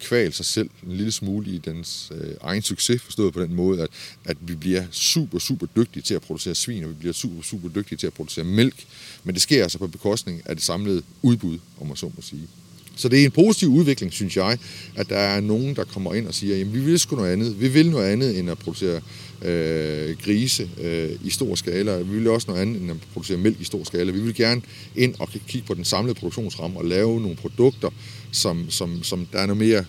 kval 0.00 0.32
sig 0.32 0.46
selv 0.46 0.70
en 0.86 0.92
lille 0.96 1.12
smule 1.12 1.50
i 1.50 1.58
dens 1.58 2.12
øh, 2.14 2.34
egen 2.40 2.62
succes, 2.62 3.02
forstået 3.02 3.32
på 3.34 3.42
den 3.42 3.54
måde, 3.54 3.82
at, 3.82 3.90
at 4.24 4.36
vi 4.40 4.54
bliver 4.54 4.84
super, 4.90 5.38
super 5.38 5.66
dygtige 5.66 6.02
til 6.02 6.14
at 6.14 6.22
producere 6.22 6.54
svin, 6.54 6.84
og 6.84 6.88
vi 6.88 6.94
bliver 6.94 7.12
super, 7.12 7.42
super 7.42 7.68
dygtige 7.68 7.98
til 7.98 8.06
at 8.06 8.12
producere 8.12 8.44
mælk, 8.44 8.86
men 9.24 9.34
det 9.34 9.42
sker 9.42 9.62
altså 9.62 9.78
på 9.78 9.86
bekostning 9.86 10.42
af 10.44 10.56
det 10.56 10.64
samlede 10.64 11.02
udbud, 11.22 11.58
om 11.80 11.86
man 11.86 11.96
så 11.96 12.06
må 12.06 12.22
sige. 12.22 12.48
Så 12.96 13.08
det 13.08 13.20
er 13.20 13.24
en 13.24 13.30
positiv 13.30 13.68
udvikling, 13.68 14.12
synes 14.12 14.36
jeg, 14.36 14.58
at 14.96 15.08
der 15.08 15.18
er 15.18 15.40
nogen, 15.40 15.76
der 15.76 15.84
kommer 15.84 16.14
ind 16.14 16.26
og 16.26 16.34
siger, 16.34 16.56
jamen 16.56 16.74
vi 16.74 16.80
vil 16.80 16.98
sgu 16.98 17.16
noget 17.16 17.32
andet. 17.32 17.60
Vi 17.60 17.68
vil 17.68 17.90
noget 17.90 18.06
andet 18.06 18.38
end 18.38 18.50
at 18.50 18.58
producere 18.58 19.00
øh, 19.42 20.16
grise 20.24 20.68
øh, 20.80 21.10
i 21.24 21.30
stor 21.30 21.54
skala. 21.54 21.98
Vi 21.98 22.18
vil 22.18 22.28
også 22.28 22.46
noget 22.50 22.62
andet 22.62 22.82
end 22.82 22.90
at 22.90 22.96
producere 23.12 23.38
mælk 23.38 23.60
i 23.60 23.64
stor 23.64 23.84
skala. 23.84 24.12
Vi 24.12 24.20
vil 24.20 24.34
gerne 24.34 24.62
ind 24.96 25.14
og 25.18 25.28
kigge 25.28 25.66
på 25.66 25.74
den 25.74 25.84
samlede 25.84 26.14
produktionsramme 26.14 26.78
og 26.78 26.84
lave 26.84 27.20
nogle 27.20 27.36
produkter, 27.36 27.90
som, 28.32 28.70
som, 28.70 29.02
som 29.02 29.26
der 29.32 29.38
er 29.38 29.46
noget 29.46 29.62
mere 29.62 29.84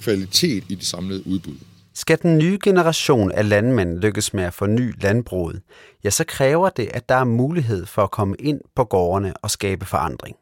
kvalitet 0.00 0.64
i 0.68 0.74
det 0.74 0.86
samlede 0.86 1.26
udbud. 1.26 1.54
Skal 1.94 2.18
den 2.22 2.38
nye 2.38 2.58
generation 2.62 3.32
af 3.32 3.48
landmænd 3.48 3.98
lykkes 3.98 4.34
med 4.34 4.44
at 4.44 4.54
forny 4.54 5.02
landbruget, 5.02 5.60
ja, 6.04 6.10
så 6.10 6.24
kræver 6.24 6.68
det, 6.68 6.88
at 6.94 7.08
der 7.08 7.14
er 7.14 7.24
mulighed 7.24 7.86
for 7.86 8.02
at 8.02 8.10
komme 8.10 8.36
ind 8.38 8.60
på 8.76 8.84
gårdene 8.84 9.34
og 9.36 9.50
skabe 9.50 9.84
forandring. 9.84 10.36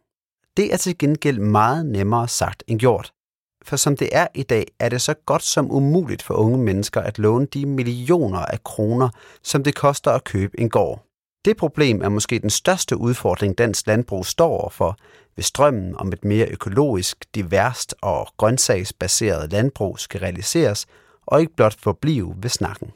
Det 0.56 0.72
er 0.72 0.76
til 0.76 0.98
gengæld 0.98 1.38
meget 1.38 1.86
nemmere 1.86 2.28
sagt 2.28 2.62
end 2.66 2.80
gjort. 2.80 3.12
for 3.66 3.76
som 3.76 3.96
det 3.96 4.08
er 4.12 4.26
i 4.34 4.42
dag, 4.42 4.66
er 4.78 4.88
det 4.88 5.02
så 5.02 5.14
godt 5.26 5.42
som 5.42 5.70
umuligt 5.70 6.22
for 6.22 6.34
unge 6.34 6.58
mennesker 6.58 7.00
at 7.00 7.18
låne 7.18 7.46
de 7.46 7.66
millioner 7.66 8.38
af 8.38 8.64
kroner, 8.64 9.08
som 9.42 9.64
det 9.64 9.74
koster 9.74 10.10
at 10.10 10.24
købe 10.24 10.60
en 10.60 10.70
gård. 10.70 11.06
Det 11.44 11.56
problem 11.56 12.02
er 12.02 12.08
måske 12.08 12.38
den 12.38 12.50
største 12.50 12.96
udfordring, 12.96 13.58
dansk 13.58 13.86
landbrug 13.86 14.26
står 14.26 14.48
overfor, 14.48 14.98
hvis 15.34 15.50
drømmen 15.50 15.96
om 15.96 16.12
et 16.12 16.24
mere 16.24 16.46
økologisk, 16.46 17.24
diverst 17.34 17.94
og 18.00 18.28
grøntsagsbaseret 18.36 19.52
landbrug 19.52 19.98
skal 19.98 20.20
realiseres, 20.20 20.86
og 21.26 21.40
ikke 21.40 21.56
blot 21.56 21.76
forblive 21.78 22.34
ved 22.42 22.50
snakken. 22.50 22.90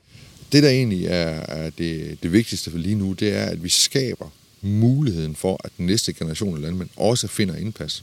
Det, 0.52 0.62
der 0.62 0.68
egentlig 0.68 1.06
er, 1.06 1.40
er 1.48 1.70
det, 1.70 2.22
det 2.22 2.32
vigtigste 2.32 2.70
for 2.70 2.78
lige 2.78 2.94
nu, 2.94 3.12
det 3.12 3.36
er, 3.36 3.44
at 3.44 3.62
vi 3.62 3.68
skaber 3.68 4.26
muligheden 4.60 5.36
for, 5.36 5.60
at 5.64 5.70
den 5.76 5.86
næste 5.86 6.12
generation 6.12 6.56
af 6.56 6.62
landmænd 6.62 6.88
også 6.96 7.26
finder 7.26 7.56
indpas. 7.56 8.02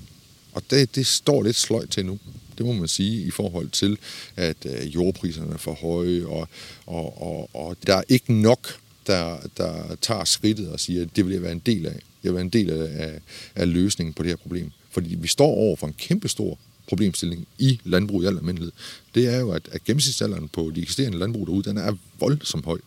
Og 0.54 0.64
det, 0.70 0.96
det 0.96 1.08
står 1.08 1.44
lidt 1.44 1.56
sløjt 1.56 1.90
til 1.90 2.06
nu. 2.06 2.20
Det 2.58 2.66
må 2.66 2.74
man 2.74 2.88
sige 2.88 3.24
i 3.24 3.32
forhold 3.32 3.70
til, 3.70 3.98
at 4.36 4.58
øh, 4.66 4.96
jordpriserne 4.96 5.54
er 5.54 5.58
for 5.58 5.74
høje, 5.74 6.26
og, 6.26 6.48
og, 6.86 7.22
og, 7.22 7.50
og 7.54 7.78
der 7.88 7.96
er 7.96 8.04
ikke 8.10 8.34
nok, 8.34 8.80
der, 9.08 9.38
der 9.58 9.96
tager 10.02 10.24
skridtet 10.24 10.70
og 10.70 10.80
siger, 10.80 11.02
at 11.02 11.16
det 11.16 11.26
vil 11.26 11.34
jeg 11.34 11.42
være 11.42 11.52
en 11.52 11.62
del 11.66 11.86
af. 11.86 12.00
Jeg 12.24 12.32
vil 12.32 12.34
være 12.34 12.42
en 12.42 12.50
del 12.50 12.70
af, 12.70 13.20
af 13.56 13.74
løsningen 13.74 14.14
på 14.14 14.24
det 14.24 14.30
her 14.30 14.36
problem. 14.36 14.72
Fordi 14.92 15.16
vi 15.16 15.28
står 15.28 15.48
over 15.48 15.76
for 15.76 15.88
en 15.88 15.96
kæmpe 15.98 16.28
stor 16.28 16.60
problemstilling 16.88 17.48
i 17.60 17.80
landbrug 17.84 18.24
i 18.24 18.26
al 18.26 18.38
almindelighed. 18.38 18.72
Det 19.16 19.34
er 19.34 19.40
jo, 19.40 19.52
at, 19.52 19.70
at 19.72 19.84
gennemsnitsalderen 19.84 20.48
på 20.48 20.72
de 20.76 20.82
eksisterende 20.82 21.18
landbrug 21.18 21.48
derude, 21.48 21.64
den 21.64 21.78
er 21.78 21.94
voldsomt 22.20 22.66
høj. 22.66 22.80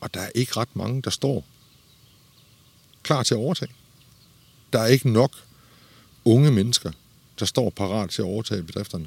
Og 0.00 0.14
der 0.14 0.20
er 0.20 0.30
ikke 0.34 0.52
ret 0.56 0.76
mange, 0.76 1.02
der 1.02 1.10
står 1.10 1.44
klar 3.04 3.22
til 3.22 3.34
at 3.34 3.38
overtage. 3.38 3.70
Der 4.72 4.78
er 4.78 4.86
ikke 4.86 5.10
nok 5.10 5.32
unge 6.24 6.50
mennesker, 6.52 6.90
der 7.38 7.46
står 7.46 7.70
parat 7.70 8.10
til 8.10 8.22
at 8.22 8.26
overtage 8.26 8.62
bedrifterne. 8.62 9.06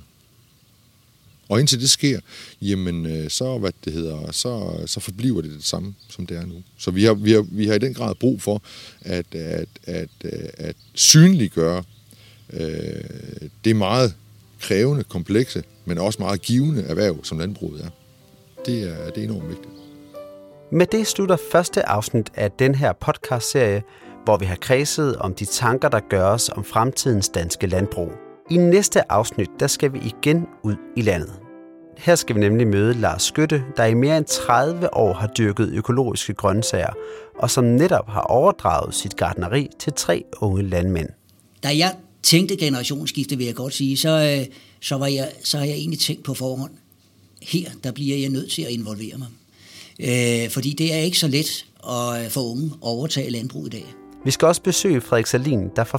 Og 1.50 1.60
indtil 1.60 1.82
det 1.82 1.90
sker, 1.90 2.20
jamen 2.62 3.06
øh, 3.06 3.30
så, 3.30 3.58
hvad 3.58 3.72
det 3.86 3.94
hedder, 3.94 4.32
så, 4.32 4.84
så 4.86 5.00
forbliver 5.00 5.42
det 5.42 5.52
det 5.52 5.64
samme, 5.64 5.96
som 6.10 6.26
det 6.26 6.38
er 6.38 6.46
nu. 6.46 6.64
Så 6.78 6.92
vi 6.92 7.04
har, 7.04 7.14
vi 7.14 7.32
har, 7.32 7.42
vi 7.42 7.68
har 7.68 7.74
i 7.74 7.80
den 7.80 7.94
grad 7.94 8.16
brug 8.16 8.42
for 8.42 8.62
at, 9.02 9.36
at, 9.36 9.68
at, 9.84 10.10
at, 10.24 10.54
at 10.58 10.76
synliggøre 10.94 11.84
øh, 12.54 13.04
det 13.66 13.76
meget 13.76 14.16
krævende, 14.60 15.04
komplekse, 15.04 15.64
men 15.86 15.98
også 15.98 16.20
meget 16.22 16.42
givende 16.42 16.84
erhverv, 16.84 17.24
som 17.24 17.40
landbruget 17.40 17.86
er. 17.86 17.90
Det 18.66 18.84
er, 18.84 19.10
det 19.10 19.24
er 19.24 19.28
enormt 19.28 19.50
vigtigt. 19.50 19.74
Med 20.72 20.86
det 20.86 21.08
slutter 21.08 21.38
første 21.52 21.90
afsnit 21.90 22.30
af 22.36 22.52
den 22.52 22.76
her 22.76 22.94
podcastserie, 22.94 23.84
hvor 24.24 24.38
vi 24.38 24.46
har 24.46 24.56
kredset 24.56 25.16
om 25.16 25.34
de 25.34 25.46
tanker, 25.46 25.90
der 25.90 26.00
gøres 26.10 26.50
om 26.50 26.64
fremtidens 26.64 27.30
danske 27.30 27.68
landbrug. 27.68 28.12
I 28.52 28.58
næste 28.58 29.12
afsnit, 29.12 29.50
der 29.60 29.68
skal 29.68 29.94
vi 29.94 30.00
igen 30.00 30.46
ud 30.64 30.76
i 30.96 31.02
landet. 31.02 31.34
Her 31.98 32.16
skal 32.16 32.36
vi 32.36 32.40
nemlig 32.40 32.68
møde 32.68 32.94
Lars 32.94 33.24
Skytte, 33.24 33.64
der 33.78 33.86
i 33.86 33.94
mere 33.94 34.18
end 34.18 34.26
30 34.26 34.94
år 34.94 35.14
har 35.14 35.28
dyrket 35.28 35.70
økologiske 35.74 36.34
grøntsager, 36.34 36.94
og 37.40 37.52
som 37.52 37.64
netop 37.64 38.10
har 38.10 38.22
overdraget 38.22 38.96
sit 38.96 39.16
gardneri 39.16 39.68
til 39.80 39.94
tre 39.94 40.24
unge 40.38 40.64
landmænd. 40.64 41.10
Da 41.64 41.78
jeg 41.78 41.96
tænkte 42.24 42.58
generationsskifte, 42.58 43.38
vil 43.38 43.46
jeg 43.46 43.56
godt 43.56 43.74
sige, 43.74 43.98
så, 43.98 44.38
øh, 44.40 44.56
så, 44.82 44.98
var 44.98 45.08
jeg, 45.08 45.32
så 45.44 45.58
har 45.58 45.66
jeg 45.66 45.76
egentlig 45.76 46.00
tænkt 46.00 46.24
på 46.24 46.34
forhånd, 46.34 46.72
her 47.42 47.70
der 47.84 47.92
bliver 47.92 48.18
jeg 48.18 48.30
nødt 48.30 48.52
til 48.52 48.62
at 48.62 48.70
involvere 48.70 49.18
mig. 49.18 49.28
Øh, 50.00 50.50
fordi 50.50 50.74
det 50.74 50.94
er 50.94 50.98
ikke 50.98 51.20
så 51.20 51.28
let 51.28 51.66
at 51.90 52.32
få 52.32 52.52
unge 52.52 52.66
at 52.66 52.78
overtage 52.82 53.30
landbrug 53.30 53.68
i 53.68 53.70
dag. 53.70 53.86
Vi 54.26 54.32
skal 54.32 54.48
også 54.48 54.62
besøge 54.62 55.02
Frederik 55.02 55.26
Salin, 55.26 55.70
der 55.76 55.84
for 55.84 55.98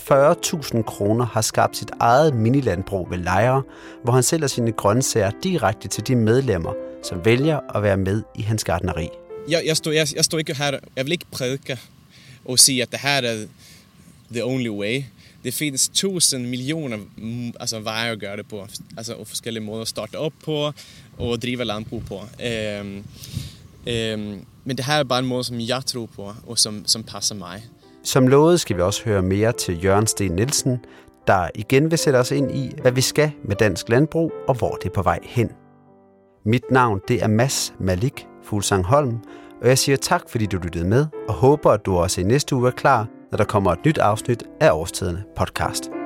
40.000 0.77 0.83
kroner 0.83 1.27
har 1.27 1.41
skabt 1.41 1.77
sit 1.77 1.91
eget 2.01 2.35
minilandbrug 2.35 3.11
ved 3.11 3.19
Lejre, 3.19 3.63
hvor 4.05 4.13
han 4.13 4.23
sælger 4.23 4.47
sine 4.47 4.73
grøntsager 4.73 5.31
direkte 5.43 5.89
til 5.89 6.07
de 6.07 6.17
medlemmer, 6.17 6.73
som 7.03 7.25
vælger 7.25 7.77
at 7.77 7.83
være 7.83 7.97
med 7.97 8.23
i 8.39 8.43
hans 8.43 8.65
gardneri. 8.65 9.09
Jeg, 9.49 9.63
jeg, 9.67 9.77
står, 9.77 9.91
jeg, 9.91 10.07
jeg 10.17 10.25
står 10.25 10.39
ikke 10.39 10.55
her, 10.55 10.79
jeg 10.97 11.05
vil 11.05 11.13
ikke 11.13 11.25
prædike 11.31 11.79
og 12.45 12.59
sige, 12.59 12.83
at 12.83 12.91
det 12.93 13.01
her 13.01 13.23
er 13.23 13.47
the 14.33 14.45
only 14.45 14.69
way. 14.69 15.03
Det 15.45 15.55
finns 15.55 15.91
tusind 15.95 16.47
millioner 16.47 16.99
altså, 17.61 17.81
veje 17.81 18.11
at 18.11 18.21
gøre 18.21 18.37
det 18.37 18.47
på, 18.49 18.67
altså, 18.97 19.15
og 19.15 19.27
forskellige 19.27 19.65
måder 19.65 19.83
at 19.83 19.89
starte 19.89 20.19
op 20.19 20.33
på 20.45 20.73
og 21.19 21.43
drive 21.43 21.65
landbrug 21.65 22.05
på. 22.05 22.21
Øhm, 22.45 23.05
øhm, 23.89 24.45
men 24.65 24.77
det 24.77 24.85
her 24.85 24.95
er 24.95 25.05
bare 25.05 25.19
en 25.19 25.27
måde, 25.27 25.45
som 25.45 25.57
jeg 25.61 25.83
tror 25.87 26.07
på, 26.17 26.33
og 26.47 26.59
som, 26.59 26.83
som 26.87 27.03
passer 27.03 27.35
mig. 27.35 27.65
Som 28.05 28.29
lovet 28.29 28.61
skal 28.61 28.77
vi 28.77 28.83
også 28.83 29.05
høre 29.05 29.23
mere 29.23 29.53
til 29.53 29.85
Jørgen 29.85 30.07
Sten 30.07 30.33
Nielsen, 30.33 30.79
der 31.27 31.49
igen 31.55 31.91
vil 31.91 31.99
sætte 31.99 32.17
os 32.17 32.31
ind 32.31 32.57
i, 32.57 32.71
hvad 32.83 32.93
vi 32.93 33.01
skal 33.01 33.31
med 33.45 33.57
dansk 33.57 33.89
landbrug 33.89 34.33
og 34.49 34.55
hvor 34.55 34.75
det 34.75 34.89
er 34.89 34.93
på 34.95 35.03
vej 35.03 35.19
hen. 35.23 35.51
Mit 36.45 36.71
navn 36.71 37.01
det 37.09 37.23
er 37.23 37.29
Mads 37.29 37.75
Malik 37.81 38.27
Fuglsang 38.45 38.85
Holm, 38.85 39.19
og 39.63 39.69
jeg 39.69 39.79
siger 39.79 39.97
tak, 39.97 40.23
fordi 40.29 40.47
du 40.47 40.59
lyttede 40.59 40.89
med, 40.89 41.07
og 41.29 41.35
håber, 41.35 41.71
at 41.71 41.87
du 41.87 41.97
også 41.97 42.21
i 42.21 42.25
næste 42.25 42.57
uge 42.57 42.67
er 42.67 42.73
klar, 42.73 43.07
når 43.31 43.37
der 43.37 43.45
kommer 43.45 43.73
et 43.73 43.85
nyt 43.87 43.99
afsnit 43.99 44.45
af 44.61 44.71
Årstiderne 44.73 45.25
podcast. 45.37 45.98